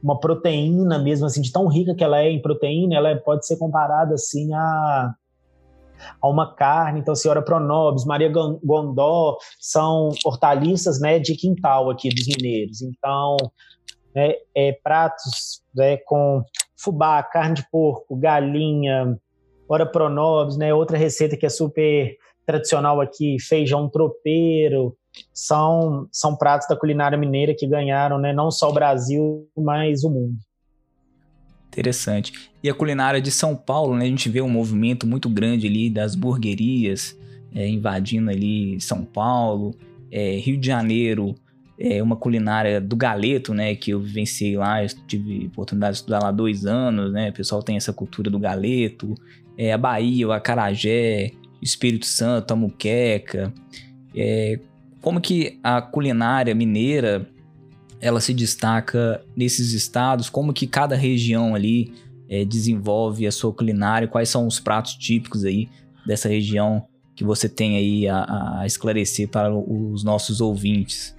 uma 0.03 0.19
proteína 0.19 0.99
mesmo 0.99 1.27
assim 1.27 1.43
de 1.43 1.53
tão 1.53 1.67
rica 1.69 1.95
que 1.95 2.03
ela 2.03 2.23
é 2.23 2.31
em 2.31 2.41
proteína, 2.41 2.97
ela 2.97 3.15
pode 3.17 3.47
ser 3.47 3.59
comparada 3.59 4.15
assim 4.15 4.53
a 4.55 5.15
a 6.21 6.29
uma 6.29 6.55
carne. 6.55 7.01
Então, 7.01 7.15
Senhora 7.15 7.43
Pronobis, 7.43 8.05
Maria 8.05 8.31
Gondó 8.31 9.37
são 9.59 10.11
hortaliças 10.25 11.01
né, 11.01 11.19
de 11.19 11.35
quintal 11.35 11.91
aqui 11.91 12.09
dos 12.09 12.27
mineiros. 12.27 12.83
Então, 12.83 13.37
né, 14.15 14.35
é, 14.55 14.73
pratos 14.73 15.63
né, 15.75 15.97
com 15.99 16.43
fubá, 16.77 17.23
carne 17.23 17.57
de 17.57 17.71
porco, 17.71 18.17
galinha, 18.17 19.19
ora 19.69 19.87
pronobis, 19.87 20.57
né, 20.57 20.73
outra 20.75 20.97
receita 20.97 21.37
que 21.37 21.47
é 21.47 21.51
super 21.51 22.17
tradicional 22.47 23.01
aqui, 23.01 23.37
feijão 23.39 23.89
tropeiro, 23.89 24.97
são, 25.33 26.09
são 26.11 26.37
pratos 26.37 26.67
da 26.69 26.77
culinária 26.77 27.19
mineira 27.19 27.55
que 27.55 27.67
ganharam 27.67 28.19
né, 28.19 28.33
não 28.33 28.51
só 28.51 28.71
o 28.71 28.73
Brasil, 28.73 29.49
mas 29.57 30.05
o 30.05 30.11
mundo. 30.11 30.39
Interessante. 31.71 32.33
E 32.63 32.69
a 32.69 32.75
culinária 32.75 33.21
de 33.21 33.31
São 33.31 33.55
Paulo, 33.55 33.97
né? 33.97 34.05
A 34.05 34.09
gente 34.09 34.29
vê 34.29 34.43
um 34.43 34.49
movimento 34.49 35.07
muito 35.07 35.29
grande 35.29 35.69
ali 35.69 35.89
das 35.89 36.17
burguerias 36.17 37.17
é, 37.55 37.69
invadindo 37.69 38.31
ali 38.31 38.81
São 38.81 39.05
Paulo, 39.05 39.75
é, 40.11 40.37
Rio 40.37 40.59
de 40.59 40.67
Janeiro, 40.67 41.35
é 41.79 42.03
uma 42.03 42.15
culinária 42.15 42.79
do 42.79 42.95
galeto, 42.95 43.55
né? 43.55 43.75
Que 43.75 43.93
eu 43.93 44.01
vivenciei 44.01 44.57
lá, 44.57 44.85
eu 44.85 44.89
tive 45.07 45.47
oportunidade 45.47 45.93
de 45.93 45.99
estudar 46.01 46.23
lá 46.23 46.31
dois 46.31 46.67
anos, 46.67 47.11
né? 47.11 47.31
O 47.31 47.33
pessoal 47.33 47.63
tem 47.63 47.77
essa 47.77 47.93
cultura 47.93 48.29
do 48.29 48.39
galeto. 48.39 49.15
É, 49.57 49.73
a 49.73 49.79
Bahia, 49.79 50.29
o 50.29 50.33
acarajé, 50.33 51.31
Espírito 51.63 52.05
Santo, 52.05 52.53
a 52.53 52.57
muqueca. 52.57 53.53
É, 54.15 54.59
como 55.01 55.21
que 55.21 55.59
a 55.63 55.81
culinária 55.81 56.55
mineira 56.55 57.27
ela 58.01 58.21
se 58.21 58.33
destaca 58.33 59.23
nesses 59.37 59.73
estados? 59.73 60.31
Como 60.31 60.53
que 60.53 60.67
cada 60.67 60.97
região 60.97 61.55
ali 61.55 61.93
é, 62.29 62.45
desenvolve 62.45 63.27
a 63.27 63.33
sua 63.33 63.53
culinária? 63.53 64.09
Quais 64.09 64.29
são 64.29 64.47
os 64.47 64.59
pratos 64.59 64.95
típicos 64.95 65.45
aí 65.45 65.69
dessa 66.07 66.29
região 66.29 66.87
que 67.15 67.25
você 67.25 67.49
tem 67.49 67.77
aí 67.77 68.09
a, 68.09 68.61
a 68.61 68.67
esclarecer 68.67 69.29
para 69.29 69.55
os 69.55 70.03
nossos 70.03 70.41
ouvintes? 70.41 71.15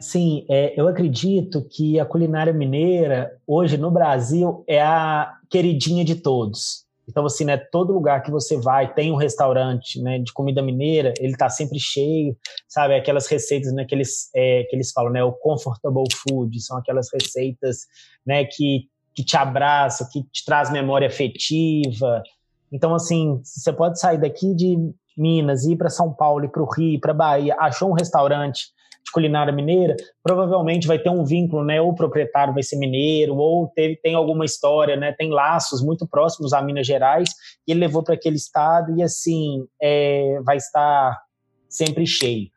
Sim, 0.00 0.46
é, 0.48 0.72
eu 0.80 0.88
acredito 0.88 1.62
que 1.62 2.00
a 2.00 2.06
culinária 2.06 2.54
mineira, 2.54 3.36
hoje 3.46 3.76
no 3.76 3.90
Brasil, 3.90 4.64
é 4.66 4.80
a 4.80 5.34
queridinha 5.48 6.04
de 6.04 6.14
todos. 6.14 6.86
Então, 7.10 7.26
assim, 7.26 7.44
né, 7.44 7.56
todo 7.56 7.92
lugar 7.92 8.22
que 8.22 8.30
você 8.30 8.56
vai 8.56 8.94
tem 8.94 9.10
um 9.10 9.16
restaurante 9.16 10.00
né, 10.00 10.20
de 10.20 10.32
comida 10.32 10.62
mineira, 10.62 11.12
ele 11.18 11.32
está 11.32 11.48
sempre 11.48 11.78
cheio, 11.80 12.36
sabe? 12.68 12.94
Aquelas 12.94 13.26
receitas 13.26 13.72
né, 13.72 13.84
que, 13.84 13.92
eles, 13.92 14.30
é, 14.32 14.62
que 14.70 14.76
eles 14.76 14.92
falam, 14.92 15.10
né? 15.10 15.24
O 15.24 15.32
comfortable 15.32 16.04
food, 16.12 16.60
são 16.60 16.78
aquelas 16.78 17.08
receitas 17.12 17.80
né, 18.24 18.44
que, 18.44 18.88
que 19.12 19.24
te 19.24 19.36
abraçam, 19.36 20.08
que 20.08 20.22
te 20.22 20.44
traz 20.44 20.70
memória 20.70 21.08
afetiva. 21.08 22.22
Então, 22.70 22.94
assim, 22.94 23.40
você 23.42 23.72
pode 23.72 23.98
sair 23.98 24.18
daqui 24.18 24.54
de 24.54 24.76
Minas, 25.18 25.64
ir 25.64 25.76
para 25.76 25.90
São 25.90 26.14
Paulo, 26.14 26.44
ir 26.44 26.50
para 26.50 26.62
o 26.62 26.70
Rio, 26.70 27.00
para 27.00 27.12
Bahia, 27.12 27.56
achou 27.58 27.90
um 27.90 27.94
restaurante 27.94 28.68
de 29.04 29.10
culinária 29.12 29.52
mineira, 29.52 29.96
provavelmente 30.22 30.86
vai 30.86 30.98
ter 30.98 31.10
um 31.10 31.24
vínculo, 31.24 31.64
né? 31.64 31.80
Ou 31.80 31.90
o 31.90 31.94
proprietário 31.94 32.54
vai 32.54 32.62
ser 32.62 32.76
mineiro, 32.76 33.36
ou 33.36 33.68
teve, 33.68 33.96
tem 33.96 34.14
alguma 34.14 34.44
história, 34.44 34.96
né? 34.96 35.12
Tem 35.12 35.30
laços 35.30 35.82
muito 35.82 36.06
próximos 36.06 36.52
a 36.52 36.62
Minas 36.62 36.86
Gerais, 36.86 37.28
e 37.66 37.72
ele 37.72 37.80
levou 37.80 38.02
para 38.02 38.14
aquele 38.14 38.36
estado 38.36 38.96
e 38.96 39.02
assim 39.02 39.66
é, 39.80 40.40
vai 40.44 40.56
estar 40.56 41.20
sempre 41.68 42.06
cheio. 42.06 42.48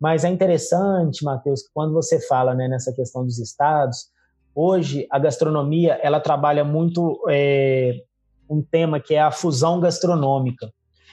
Mas 0.00 0.24
é 0.24 0.28
interessante, 0.28 1.24
Matheus, 1.24 1.62
que 1.62 1.68
quando 1.72 1.92
você 1.92 2.20
fala 2.20 2.54
né, 2.54 2.68
nessa 2.68 2.92
questão 2.92 3.24
dos 3.24 3.38
estados, 3.38 4.08
hoje 4.54 5.06
a 5.10 5.18
gastronomia 5.18 5.98
ela 6.02 6.20
trabalha 6.20 6.64
muito 6.64 7.22
é, 7.30 8.02
um 8.48 8.62
tema 8.62 9.00
que 9.00 9.14
é 9.14 9.20
a 9.20 9.30
fusão 9.30 9.80
gastronômica. 9.80 10.70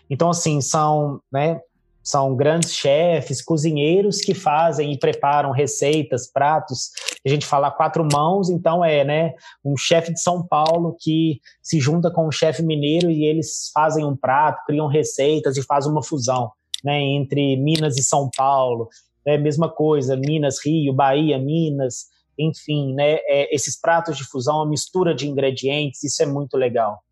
Então, 0.10 0.30
assim, 0.30 0.60
são 0.60 1.22
né, 1.32 1.62
são 2.04 2.36
grandes 2.36 2.74
chefes, 2.74 3.42
cozinheiros 3.42 4.22
que 4.22 4.34
fazem 4.34 4.92
e 4.92 4.98
preparam 4.98 5.52
receitas, 5.52 6.32
pratos. 6.32 6.90
A 7.26 7.30
gente 7.30 7.46
fala 7.46 7.70
quatro 7.70 8.08
mãos, 8.12 8.50
então 8.50 8.84
é, 8.84 9.04
né, 9.04 9.34
um 9.64 9.78
chefe 9.78 10.12
de 10.14 10.20
São 10.20 10.46
Paulo 10.46 10.96
que 11.00 11.40
se 11.62 11.80
junta 11.80 12.10
com 12.10 12.28
um 12.28 12.32
chefe 12.32 12.64
mineiro 12.64 13.10
e 13.10 13.26
eles 13.26 13.70
fazem 13.74 14.04
um 14.06 14.16
prato, 14.16 14.64
criam 14.66 14.88
receitas 14.88 15.58
e 15.58 15.64
fazem 15.64 15.92
uma 15.92 16.04
fusão, 16.04 16.52
né, 16.84 17.00
entre 17.00 17.56
Minas 17.58 17.98
e 17.98 18.04
São 18.04 18.30
Paulo. 18.36 18.90
É 19.26 19.36
a 19.36 19.40
mesma 19.40 19.70
coisa, 19.70 20.18
Minas, 20.18 20.58
Rio, 20.66 20.94
Bahia, 20.94 21.38
Minas, 21.38 22.06
enfim, 22.38 22.96
né, 22.96 23.20
é, 23.28 23.54
esses 23.54 23.80
pratos 23.80 24.18
de 24.18 24.24
fusão, 24.24 24.58
uma 24.58 24.70
mistura 24.70 25.14
de 25.14 25.30
ingredientes, 25.30 26.04
isso 26.04 26.24
é 26.24 26.26
muito 26.26 26.58
legal. 26.58 27.04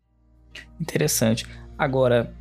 Interessante. 0.80 1.46
Agora, 1.78 2.34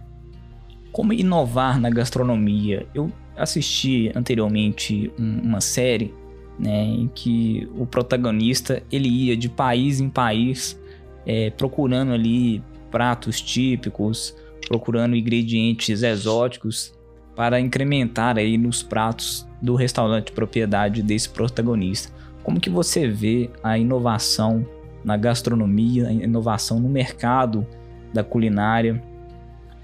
como 0.91 1.13
inovar 1.13 1.79
na 1.79 1.89
gastronomia? 1.89 2.85
Eu 2.93 3.11
assisti 3.37 4.11
anteriormente 4.15 5.11
uma 5.17 5.61
série 5.61 6.13
né, 6.57 6.83
em 6.83 7.07
que 7.13 7.69
o 7.75 7.85
protagonista 7.85 8.83
ele 8.91 9.07
ia 9.07 9.37
de 9.37 9.47
país 9.47 9.99
em 9.99 10.09
país 10.09 10.79
é, 11.25 11.49
procurando 11.51 12.11
ali 12.11 12.61
pratos 12.91 13.39
típicos, 13.39 14.35
procurando 14.67 15.15
ingredientes 15.15 16.03
exóticos 16.03 16.93
para 17.35 17.59
incrementar 17.59 18.37
aí 18.37 18.57
nos 18.57 18.83
pratos 18.83 19.47
do 19.61 19.75
restaurante 19.75 20.31
propriedade 20.31 21.01
desse 21.01 21.29
protagonista. 21.29 22.13
Como 22.43 22.59
que 22.59 22.69
você 22.69 23.07
vê 23.07 23.49
a 23.63 23.77
inovação 23.77 24.65
na 25.03 25.15
gastronomia, 25.15 26.07
a 26.07 26.11
inovação 26.11 26.79
no 26.79 26.89
mercado 26.89 27.65
da 28.13 28.23
culinária 28.23 29.01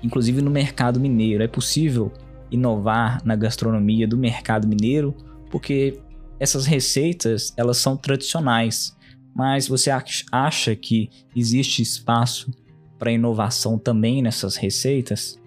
inclusive 0.05 0.41
no 0.41 0.51
mercado 0.51 0.99
mineiro. 0.99 1.43
É 1.43 1.47
possível 1.47 2.11
inovar 2.51 3.25
na 3.25 3.35
gastronomia 3.35 4.07
do 4.07 4.17
mercado 4.17 4.67
mineiro, 4.67 5.13
porque 5.49 5.99
essas 6.39 6.65
receitas 6.65 7.53
elas 7.57 7.77
são 7.77 7.97
tradicionais, 7.97 8.95
mas 9.35 9.67
você 9.67 9.91
acha 10.31 10.75
que 10.75 11.09
existe 11.35 11.81
espaço 11.81 12.51
para 12.97 13.11
inovação 13.11 13.77
também 13.77 14.21
nessas 14.21 14.55
receitas? 14.55 15.39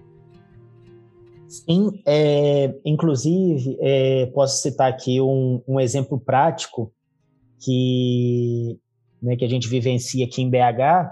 Sim, 1.47 2.03
é, 2.05 2.75
inclusive 2.85 3.79
é, 3.81 4.27
posso 4.27 4.61
citar 4.61 4.91
aqui 4.91 5.19
um, 5.21 5.63
um 5.67 5.81
exemplo 5.81 6.21
prático 6.21 6.93
que, 7.59 8.79
né, 9.23 9.35
que 9.35 9.45
a 9.45 9.49
gente 9.49 9.67
vivencia 9.67 10.27
aqui 10.27 10.43
em 10.43 10.51
BH, 10.51 11.11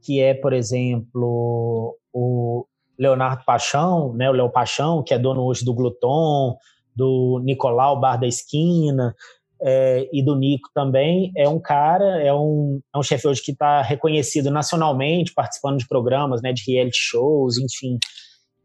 que 0.00 0.20
é, 0.20 0.34
por 0.34 0.52
exemplo, 0.52 1.96
o, 2.12 2.64
Leonardo 2.98 3.44
Paixão, 3.44 4.12
né, 4.14 4.28
o 4.28 4.32
Léo 4.32 4.50
Paixão, 4.50 5.02
que 5.02 5.14
é 5.14 5.18
dono 5.18 5.42
hoje 5.42 5.64
do 5.64 5.74
Gluton, 5.74 6.56
do 6.94 7.40
Nicolau 7.42 7.98
Bar 7.98 8.18
da 8.18 8.26
Esquina, 8.26 9.14
é, 9.64 10.08
e 10.12 10.24
do 10.24 10.34
Nico 10.34 10.68
também, 10.74 11.32
é 11.36 11.48
um 11.48 11.60
cara, 11.60 12.20
é 12.20 12.34
um, 12.34 12.80
é 12.92 12.98
um 12.98 13.02
chefe 13.02 13.28
hoje 13.28 13.40
que 13.40 13.52
está 13.52 13.80
reconhecido 13.80 14.50
nacionalmente, 14.50 15.32
participando 15.32 15.78
de 15.78 15.86
programas, 15.86 16.42
né, 16.42 16.52
de 16.52 16.64
reality 16.66 16.98
shows, 16.98 17.58
enfim. 17.58 17.96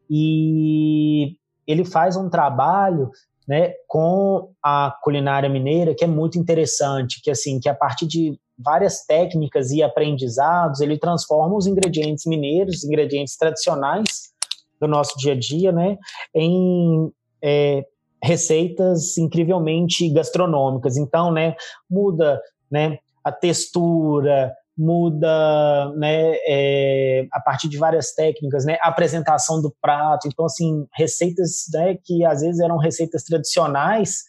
E 0.09 1.35
ele 1.67 1.85
faz 1.85 2.17
um 2.17 2.29
trabalho 2.29 3.11
né, 3.47 3.73
com 3.87 4.51
a 4.61 4.91
culinária 5.03 5.47
mineira 5.47 5.93
que 5.93 6.03
é 6.03 6.07
muito 6.07 6.37
interessante, 6.39 7.21
que 7.21 7.29
assim, 7.29 7.59
que 7.59 7.69
a 7.69 7.75
partir 7.75 8.07
de 8.07 8.39
várias 8.57 9.05
técnicas 9.05 9.71
e 9.71 9.83
aprendizados, 9.83 10.81
ele 10.81 10.97
transforma 10.97 11.55
os 11.55 11.67
ingredientes 11.67 12.25
mineiros, 12.25 12.83
ingredientes 12.83 13.37
tradicionais 13.37 14.31
do 14.79 14.87
nosso 14.87 15.17
dia 15.17 15.33
a 15.33 15.39
dia, 15.39 15.71
né, 15.71 15.97
em 16.33 17.11
é, 17.41 17.85
receitas 18.23 19.17
incrivelmente 19.17 20.09
gastronômicas. 20.09 20.97
Então, 20.97 21.31
né, 21.31 21.55
muda, 21.89 22.41
né, 22.69 22.97
a 23.23 23.31
textura, 23.31 24.53
muda, 24.77 25.91
né, 25.95 26.35
é, 26.47 27.27
a 27.31 27.39
partir 27.39 27.67
de 27.67 27.77
várias 27.77 28.13
técnicas, 28.13 28.65
né, 28.65 28.77
a 28.81 28.89
apresentação 28.89 29.61
do 29.61 29.75
prato. 29.81 30.27
Então, 30.27 30.45
assim, 30.45 30.85
receitas, 30.95 31.65
né, 31.73 31.97
que 32.03 32.23
às 32.23 32.41
vezes 32.41 32.59
eram 32.59 32.77
receitas 32.77 33.23
tradicionais, 33.23 34.25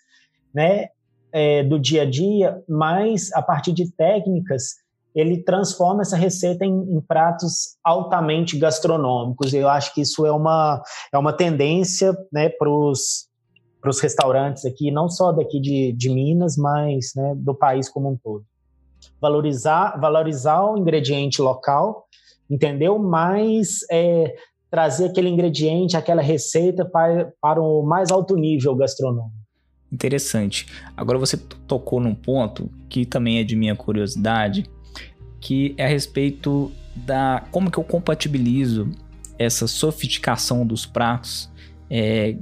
né, 0.55 0.89
é, 1.33 1.63
do 1.63 1.79
dia 1.79 2.03
a 2.03 2.11
dia, 2.11 2.63
mas 2.69 3.33
a 3.33 3.43
partir 3.43 3.73
de 3.73 3.91
técnicas 3.93 4.77
ele 5.15 5.43
transforma 5.43 6.03
essa 6.03 6.17
receita 6.17 6.65
em, 6.65 6.97
em, 6.97 7.01
pratos 7.01 7.77
altamente 7.83 8.57
gastronômicos. 8.57 9.53
Eu 9.53 9.69
acho 9.69 9.93
que 9.95 10.03
isso 10.03 10.25
é 10.25 10.31
uma, 10.31 10.83
é 11.13 11.19
uma 11.19 11.33
tendência 11.33 12.17
né, 12.33 12.49
para 12.49 12.71
os 12.71 13.29
restaurantes 14.01 14.65
aqui, 14.65 14.91
não 14.91 15.09
só 15.09 15.33
daqui 15.33 15.61
de, 15.61 15.93
de 15.93 16.11
Minas, 16.11 16.57
mas 16.57 17.13
né, 17.17 17.35
do 17.37 17.55
país 17.55 17.89
como 17.89 18.11
um 18.11 18.17
todo. 18.17 18.45
Valorizar, 19.21 19.99
valorizar 20.01 20.63
o 20.63 20.77
ingrediente 20.77 21.43
local, 21.43 22.07
entendeu? 22.49 22.99
Mas 22.99 23.79
é, 23.91 24.37
trazer 24.71 25.07
aquele 25.07 25.29
ingrediente, 25.29 25.97
aquela 25.97 26.23
receita 26.23 26.85
para, 26.85 27.33
para 27.41 27.61
o 27.61 27.83
mais 27.83 28.11
alto 28.11 28.37
nível 28.37 28.75
gastronômico. 28.77 29.38
Interessante. 29.91 30.67
Agora 30.97 31.19
você 31.19 31.37
tocou 31.37 32.01
num 32.01 32.15
ponto 32.15 32.71
que 32.89 33.07
também 33.07 33.39
é 33.39 33.45
de 33.45 33.57
minha 33.57 33.75
curiosidade, 33.75 34.65
que 35.41 35.75
é 35.79 35.87
a 35.87 35.89
respeito 35.89 36.71
da 36.95 37.45
como 37.51 37.71
que 37.71 37.79
eu 37.79 37.85
compatibilizo 37.85 38.91
essa 39.39 39.67
sofisticação 39.67 40.67
dos 40.67 40.85
pratos, 40.85 41.49
é, 41.89 42.37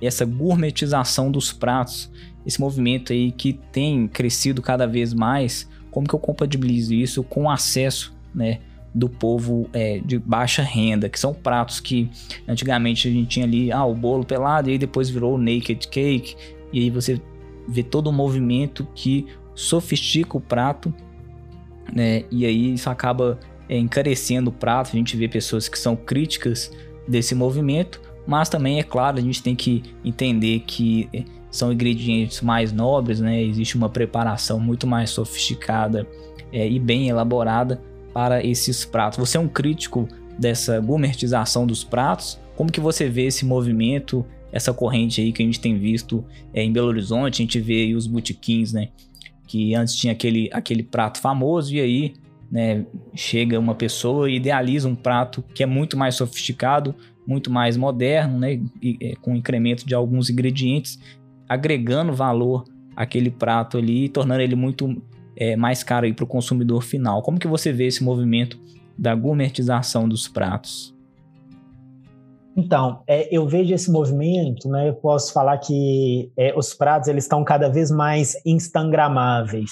essa 0.00 0.24
gourmetização 0.24 1.30
dos 1.30 1.52
pratos, 1.52 2.10
esse 2.46 2.60
movimento 2.60 3.12
aí 3.12 3.30
que 3.30 3.52
tem 3.70 4.08
crescido 4.08 4.62
cada 4.62 4.86
vez 4.86 5.12
mais, 5.12 5.68
como 5.90 6.08
que 6.08 6.14
eu 6.14 6.18
compatibilizo 6.18 6.94
isso 6.94 7.22
com 7.22 7.44
o 7.44 7.50
acesso, 7.50 8.16
né, 8.34 8.60
do 8.94 9.08
povo 9.08 9.68
é, 9.72 9.98
de 9.98 10.18
baixa 10.18 10.62
renda, 10.62 11.08
que 11.08 11.18
são 11.18 11.32
pratos 11.32 11.78
que 11.78 12.10
antigamente 12.48 13.06
a 13.06 13.10
gente 13.10 13.28
tinha 13.28 13.46
ali, 13.46 13.70
ah, 13.70 13.84
o 13.84 13.94
bolo 13.94 14.24
pelado, 14.24 14.68
e 14.68 14.72
aí 14.72 14.78
depois 14.78 15.10
virou 15.10 15.34
o 15.34 15.38
naked 15.38 15.86
cake, 15.88 16.34
e 16.72 16.80
aí 16.80 16.90
você 16.90 17.20
vê 17.68 17.82
todo 17.82 18.08
o 18.08 18.12
movimento 18.12 18.86
que 18.94 19.26
sofistica 19.54 20.36
o 20.36 20.40
prato, 20.40 20.92
né? 21.92 22.24
E 22.30 22.44
aí 22.46 22.74
isso 22.74 22.88
acaba 22.88 23.38
é, 23.68 23.76
encarecendo 23.76 24.50
o 24.50 24.52
prato. 24.52 24.90
A 24.92 24.96
gente 24.96 25.16
vê 25.16 25.28
pessoas 25.28 25.68
que 25.68 25.78
são 25.78 25.94
críticas 25.94 26.72
desse 27.06 27.34
movimento, 27.34 28.00
mas 28.26 28.48
também 28.48 28.78
é 28.78 28.82
claro 28.82 29.18
a 29.18 29.20
gente 29.20 29.42
tem 29.42 29.54
que 29.54 29.82
entender 30.04 30.60
que 30.60 31.08
é, 31.12 31.24
são 31.50 31.72
ingredientes 31.72 32.40
mais 32.40 32.72
nobres, 32.72 33.20
né? 33.20 33.42
Existe 33.42 33.76
uma 33.76 33.88
preparação 33.88 34.58
muito 34.60 34.86
mais 34.86 35.10
sofisticada 35.10 36.06
é, 36.52 36.68
e 36.68 36.78
bem 36.78 37.08
elaborada 37.08 37.80
para 38.12 38.44
esses 38.44 38.84
pratos. 38.84 39.18
Você 39.18 39.36
é 39.36 39.40
um 39.40 39.48
crítico 39.48 40.08
dessa 40.38 40.80
gourmetização 40.80 41.66
dos 41.66 41.84
pratos. 41.84 42.38
Como 42.56 42.70
que 42.70 42.80
você 42.80 43.08
vê 43.08 43.26
esse 43.26 43.44
movimento, 43.44 44.24
essa 44.52 44.72
corrente 44.72 45.20
aí 45.20 45.32
que 45.32 45.42
a 45.42 45.46
gente 45.46 45.60
tem 45.60 45.78
visto 45.78 46.24
é, 46.52 46.62
em 46.62 46.72
Belo 46.72 46.88
Horizonte? 46.88 47.42
A 47.42 47.44
gente 47.44 47.60
vê 47.60 47.82
aí 47.82 47.94
os 47.94 48.06
botequins, 48.06 48.72
né? 48.72 48.88
Que 49.46 49.74
antes 49.74 49.96
tinha 49.96 50.12
aquele, 50.12 50.48
aquele 50.52 50.82
prato 50.82 51.18
famoso 51.20 51.74
e 51.74 51.80
aí 51.80 52.14
né, 52.50 52.84
chega 53.14 53.58
uma 53.58 53.74
pessoa 53.74 54.28
e 54.28 54.36
idealiza 54.36 54.88
um 54.88 54.94
prato 54.94 55.42
que 55.54 55.62
é 55.62 55.66
muito 55.66 55.96
mais 55.96 56.16
sofisticado, 56.16 56.94
muito 57.26 57.50
mais 57.50 57.76
moderno, 57.76 58.38
né, 58.38 58.60
e, 58.82 58.98
é, 59.00 59.14
com 59.16 59.36
incremento 59.36 59.86
de 59.86 59.94
alguns 59.94 60.28
ingredientes, 60.28 60.98
agregando 61.48 62.12
valor 62.12 62.64
àquele 62.96 63.30
prato 63.30 63.78
ali, 63.78 64.08
tornando 64.08 64.40
ele 64.40 64.56
muito 64.56 65.00
é, 65.36 65.54
mais 65.56 65.84
caro 65.84 66.12
para 66.12 66.24
o 66.24 66.28
consumidor 66.28 66.82
final. 66.82 67.22
Como 67.22 67.38
que 67.38 67.46
você 67.46 67.72
vê 67.72 67.86
esse 67.86 68.02
movimento 68.02 68.58
da 68.98 69.14
gourmetização 69.14 70.08
dos 70.08 70.26
pratos? 70.26 70.94
Então, 72.60 73.02
é, 73.06 73.34
eu 73.34 73.48
vejo 73.48 73.72
esse 73.72 73.90
movimento, 73.90 74.68
né? 74.68 74.90
Eu 74.90 74.94
posso 74.94 75.32
falar 75.32 75.56
que 75.58 76.30
é, 76.36 76.52
os 76.54 76.74
pratos 76.74 77.08
eles 77.08 77.24
estão 77.24 77.42
cada 77.42 77.70
vez 77.70 77.90
mais 77.90 78.34
instagramáveis. 78.44 79.70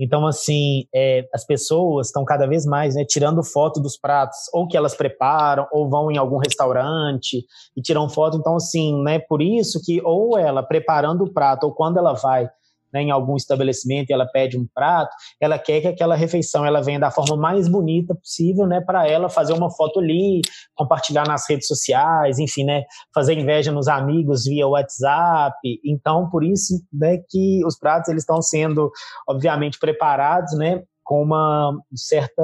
Então, 0.00 0.26
assim, 0.26 0.86
é, 0.92 1.24
as 1.32 1.46
pessoas 1.46 2.08
estão 2.08 2.24
cada 2.24 2.46
vez 2.46 2.64
mais 2.64 2.94
né, 2.94 3.04
tirando 3.04 3.44
foto 3.44 3.78
dos 3.80 3.96
pratos, 3.96 4.38
ou 4.52 4.66
que 4.66 4.76
elas 4.76 4.94
preparam, 4.94 5.68
ou 5.70 5.88
vão 5.88 6.10
em 6.10 6.16
algum 6.16 6.38
restaurante 6.38 7.44
e 7.76 7.82
tiram 7.82 8.08
foto. 8.08 8.38
Então, 8.38 8.56
assim, 8.56 9.00
né, 9.02 9.18
por 9.18 9.42
isso 9.42 9.80
que 9.84 10.00
ou 10.02 10.38
ela 10.38 10.62
preparando 10.62 11.24
o 11.24 11.32
prato, 11.32 11.64
ou 11.64 11.74
quando 11.74 11.98
ela 11.98 12.14
vai 12.14 12.48
né, 12.94 13.02
em 13.02 13.10
algum 13.10 13.34
estabelecimento 13.34 14.10
e 14.10 14.12
ela 14.12 14.24
pede 14.24 14.56
um 14.56 14.66
prato, 14.72 15.12
ela 15.40 15.58
quer 15.58 15.80
que 15.80 15.88
aquela 15.88 16.14
refeição 16.14 16.64
ela 16.64 16.80
venha 16.80 17.00
da 17.00 17.10
forma 17.10 17.36
mais 17.36 17.66
bonita 17.68 18.14
possível, 18.14 18.66
né, 18.66 18.80
para 18.80 19.08
ela 19.08 19.28
fazer 19.28 19.52
uma 19.52 19.68
foto 19.70 19.98
ali, 19.98 20.40
compartilhar 20.76 21.26
nas 21.26 21.48
redes 21.50 21.66
sociais, 21.66 22.38
enfim, 22.38 22.64
né, 22.64 22.84
fazer 23.12 23.36
inveja 23.36 23.72
nos 23.72 23.88
amigos 23.88 24.44
via 24.44 24.68
WhatsApp. 24.68 25.56
Então, 25.84 26.30
por 26.30 26.44
isso, 26.44 26.80
né, 26.92 27.18
que 27.28 27.60
os 27.66 27.76
pratos 27.76 28.08
eles 28.08 28.22
estão 28.22 28.40
sendo, 28.40 28.90
obviamente, 29.28 29.78
preparados, 29.78 30.56
né, 30.56 30.82
com 31.02 31.22
uma 31.22 31.76
certa 31.94 32.42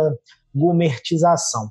gourmetização. 0.52 1.70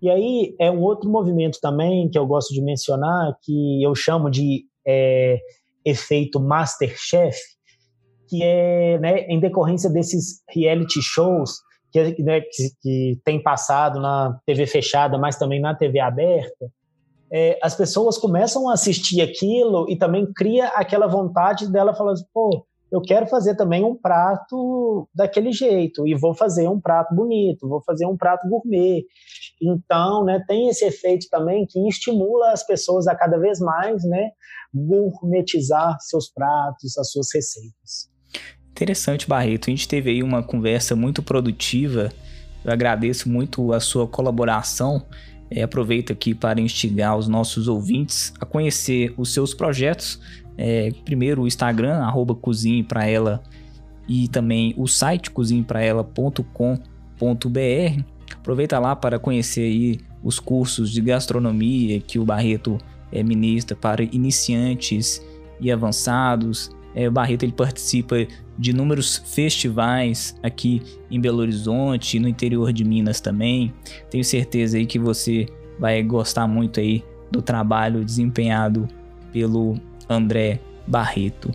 E 0.00 0.10
aí 0.10 0.54
é 0.58 0.70
um 0.70 0.80
outro 0.80 1.10
movimento 1.10 1.58
também 1.60 2.08
que 2.10 2.18
eu 2.18 2.26
gosto 2.26 2.52
de 2.52 2.62
mencionar, 2.62 3.34
que 3.42 3.82
eu 3.82 3.94
chamo 3.94 4.30
de 4.30 4.64
é, 4.86 5.38
efeito 5.84 6.40
Masterchef, 6.40 7.38
que 8.34 8.42
é 8.42 8.98
né, 8.98 9.20
em 9.28 9.38
decorrência 9.38 9.88
desses 9.88 10.42
reality 10.48 11.00
shows 11.00 11.60
que, 11.92 12.22
né, 12.24 12.40
que, 12.40 12.70
que, 12.82 13.20
tem 13.24 13.40
passado 13.40 14.00
na 14.00 14.36
TV 14.44 14.66
fechada, 14.66 15.16
mas 15.16 15.36
também 15.36 15.60
na 15.60 15.76
TV 15.76 16.00
aberta, 16.00 16.66
é, 17.32 17.56
as 17.62 17.76
pessoas 17.76 18.18
começam 18.18 18.68
a 18.68 18.72
assistir 18.72 19.20
aquilo 19.20 19.88
e 19.88 19.96
também 19.96 20.26
cria 20.34 20.66
aquela 20.68 21.06
vontade 21.06 21.70
dela 21.70 21.94
falar 21.94 22.12
assim, 22.12 22.24
pô, 22.34 22.66
eu 22.90 23.00
quero 23.00 23.26
fazer 23.26 23.56
também 23.56 23.84
um 23.84 23.96
prato 23.96 25.08
daquele 25.14 25.52
jeito 25.52 26.06
e 26.06 26.16
vou 26.16 26.34
fazer 26.34 26.68
um 26.68 26.80
prato 26.80 27.14
bonito, 27.14 27.68
vou 27.68 27.82
fazer 27.82 28.06
um 28.06 28.16
prato 28.16 28.48
gourmet. 28.48 29.04
Então, 29.62 30.24
né, 30.24 30.42
tem 30.48 30.68
esse 30.68 30.84
efeito 30.84 31.26
também 31.30 31.64
que 31.64 31.78
estimula 31.88 32.50
as 32.50 32.66
pessoas 32.66 33.06
a 33.06 33.14
cada 33.14 33.38
vez 33.38 33.60
mais, 33.60 34.04
né, 34.04 34.30
gourmetizar 34.72 35.96
seus 36.00 36.28
pratos, 36.28 36.98
as 36.98 37.10
suas 37.10 37.28
receitas. 37.32 38.13
Interessante, 38.74 39.28
Barreto. 39.28 39.68
A 39.68 39.70
gente 39.70 39.86
teve 39.86 40.10
aí 40.10 40.20
uma 40.20 40.42
conversa 40.42 40.96
muito 40.96 41.22
produtiva. 41.22 42.10
Eu 42.64 42.72
agradeço 42.72 43.28
muito 43.28 43.72
a 43.72 43.78
sua 43.78 44.08
colaboração. 44.08 45.06
É, 45.48 45.62
aproveito 45.62 46.12
aqui 46.12 46.34
para 46.34 46.60
instigar 46.60 47.16
os 47.16 47.28
nossos 47.28 47.68
ouvintes 47.68 48.34
a 48.40 48.44
conhecer 48.44 49.14
os 49.16 49.32
seus 49.32 49.54
projetos. 49.54 50.20
É, 50.58 50.90
primeiro 51.04 51.42
o 51.42 51.46
Instagram, 51.46 51.98
arroba 51.98 52.34
cozinhe 52.34 52.82
para 52.82 53.06
ela 53.06 53.40
e 54.08 54.26
também 54.26 54.74
o 54.76 54.88
site 54.88 55.30
cozinhepraela.com.br. 55.30 58.02
Aproveita 58.34 58.80
lá 58.80 58.96
para 58.96 59.20
conhecer 59.20 59.60
aí 59.60 60.00
os 60.20 60.40
cursos 60.40 60.90
de 60.90 61.00
gastronomia 61.00 62.00
que 62.00 62.18
o 62.18 62.24
Barreto 62.24 62.76
é, 63.12 63.22
ministra 63.22 63.76
para 63.76 64.02
iniciantes 64.02 65.24
e 65.60 65.70
avançados. 65.70 66.72
É, 66.92 67.08
o 67.08 67.12
Barreto 67.12 67.44
ele 67.44 67.52
participa 67.52 68.16
de 68.58 68.70
inúmeros 68.70 69.16
festivais 69.16 70.38
aqui 70.42 70.82
em 71.10 71.20
Belo 71.20 71.38
Horizonte 71.38 72.18
no 72.18 72.28
interior 72.28 72.72
de 72.72 72.84
Minas 72.84 73.20
também. 73.20 73.72
Tenho 74.10 74.24
certeza 74.24 74.76
aí 74.76 74.86
que 74.86 74.98
você 74.98 75.46
vai 75.78 76.02
gostar 76.02 76.46
muito 76.46 76.80
aí 76.80 77.04
do 77.30 77.42
trabalho 77.42 78.04
desempenhado 78.04 78.88
pelo 79.32 79.76
André 80.08 80.60
Barreto. 80.86 81.50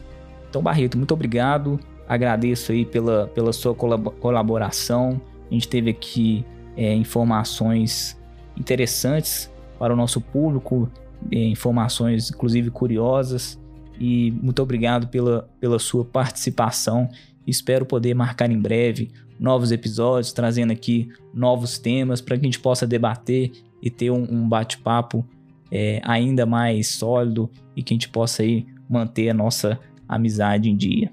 Então, 0.50 0.62
Barreto, 0.62 0.98
muito 0.98 1.14
obrigado. 1.14 1.80
Agradeço 2.08 2.72
aí 2.72 2.86
pela, 2.86 3.28
pela 3.28 3.54
sua 3.54 3.74
colaboração. 3.76 5.22
A 5.50 5.54
gente 5.54 5.68
teve 5.68 5.92
aqui 5.92 6.46
é, 6.76 6.94
informações 6.94 8.20
interessantes 8.58 9.50
para 9.78 9.94
o 9.94 9.96
nosso 9.96 10.20
público, 10.20 10.90
é, 11.32 11.38
informações 11.38 12.30
inclusive 12.30 12.70
curiosas 12.72 13.59
e 14.00 14.32
muito 14.32 14.62
obrigado 14.62 15.08
pela, 15.08 15.50
pela 15.60 15.78
sua 15.78 16.06
participação. 16.06 17.10
Espero 17.46 17.86
poder 17.86 18.14
marcar 18.14 18.50
em 18.50 18.60
breve 18.60 19.12
novos 19.40 19.72
episódios, 19.72 20.32
trazendo 20.32 20.72
aqui 20.72 21.10
novos 21.34 21.78
temas 21.78 22.22
para 22.22 22.38
que 22.38 22.44
a 22.44 22.48
gente 22.48 22.60
possa 22.60 22.88
debater 22.88 23.52
e 23.82 23.90
ter 23.90 24.12
um, 24.12 24.24
um 24.24 24.48
bate-papo 24.48 25.26
é, 25.72 26.02
ainda 26.04 26.46
mais 26.46 26.88
sólido 26.88 27.50
e 27.76 27.84
que 27.84 27.94
a 27.94 27.96
gente 27.96 28.10
possa 28.10 28.44
aí 28.44 28.66
manter 28.90 29.30
a 29.30 29.34
nossa 29.34 29.80
amizade 30.08 30.70
em 30.70 30.76
dia. 30.76 31.12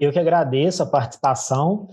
Eu 0.00 0.12
que 0.12 0.18
agradeço 0.18 0.82
a 0.82 0.86
participação 0.86 1.88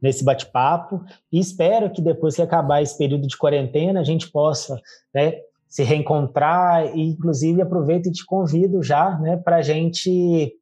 nesse 0.00 0.24
bate-papo 0.24 1.04
e 1.32 1.40
espero 1.40 1.90
que 1.90 2.00
depois 2.00 2.36
que 2.36 2.42
acabar 2.42 2.82
esse 2.82 2.96
período 2.96 3.26
de 3.26 3.36
quarentena 3.36 4.00
a 4.00 4.04
gente 4.04 4.30
possa 4.30 4.80
né, 5.12 5.34
se 5.68 5.82
reencontrar 5.82 6.96
e 6.96 7.10
inclusive 7.10 7.60
aproveito 7.60 8.06
e 8.06 8.12
te 8.12 8.24
convido 8.24 8.82
já, 8.82 9.18
né, 9.18 9.36
para 9.36 9.56
a 9.56 9.62
gente 9.62 10.52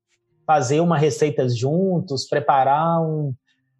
fazer 0.47 0.81
uma 0.81 0.99
receita 0.99 1.49
juntos, 1.49 2.27
preparar 2.29 3.01
um, 3.01 3.33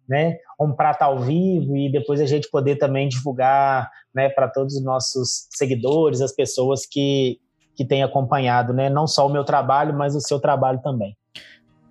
né, 0.07 0.37
um 0.59 0.71
prato 0.71 1.03
ao 1.03 1.19
vivo 1.19 1.75
e 1.75 1.91
depois 1.91 2.21
a 2.21 2.25
gente 2.25 2.49
poder 2.49 2.77
também 2.77 3.07
divulgar, 3.09 3.89
né, 4.13 4.29
para 4.29 4.47
todos 4.47 4.75
os 4.75 4.83
nossos 4.83 5.47
seguidores, 5.51 6.21
as 6.21 6.33
pessoas 6.33 6.85
que 6.85 7.39
que 7.77 7.85
têm 7.85 8.01
acompanhado, 8.01 8.73
né, 8.73 8.89
não 8.89 9.05
só 9.05 9.27
o 9.27 9.31
meu 9.31 9.43
trabalho, 9.43 9.95
mas 9.95 10.15
o 10.15 10.19
seu 10.19 10.39
trabalho 10.39 10.81
também. 10.81 11.15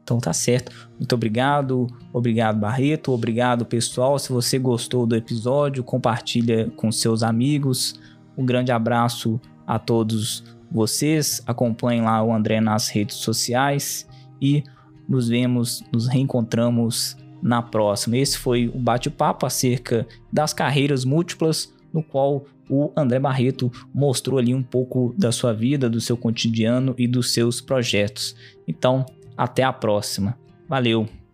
Então 0.02 0.18
tá 0.18 0.32
certo. 0.32 0.72
Muito 0.98 1.14
obrigado. 1.14 1.86
Obrigado, 2.12 2.58
Barreto. 2.58 3.12
Obrigado, 3.12 3.64
pessoal. 3.64 4.18
Se 4.18 4.32
você 4.32 4.58
gostou 4.58 5.06
do 5.06 5.14
episódio, 5.16 5.84
compartilha 5.84 6.70
com 6.76 6.90
seus 6.90 7.22
amigos. 7.22 8.00
Um 8.36 8.44
grande 8.44 8.72
abraço 8.72 9.40
a 9.66 9.78
todos 9.78 10.44
vocês. 10.70 11.42
Acompanhem 11.46 12.02
lá 12.02 12.22
o 12.22 12.32
André 12.32 12.60
nas 12.60 12.88
redes 12.88 13.16
sociais 13.16 14.06
e 14.40 14.62
nos 15.08 15.28
vemos, 15.28 15.84
nos 15.92 16.06
reencontramos 16.06 17.16
na 17.42 17.62
próxima. 17.62 18.16
Esse 18.16 18.38
foi 18.38 18.68
o 18.68 18.78
bate-papo 18.78 19.46
acerca 19.46 20.06
das 20.32 20.52
carreiras 20.52 21.04
múltiplas, 21.04 21.72
no 21.92 22.02
qual 22.02 22.44
o 22.68 22.90
André 22.96 23.18
Barreto 23.18 23.70
mostrou 23.94 24.38
ali 24.38 24.54
um 24.54 24.62
pouco 24.62 25.14
da 25.16 25.30
sua 25.30 25.52
vida, 25.52 25.88
do 25.88 26.00
seu 26.00 26.16
cotidiano 26.16 26.94
e 26.98 27.06
dos 27.06 27.32
seus 27.32 27.60
projetos. 27.60 28.34
Então, 28.66 29.06
até 29.36 29.62
a 29.62 29.72
próxima. 29.72 30.36
Valeu! 30.68 31.25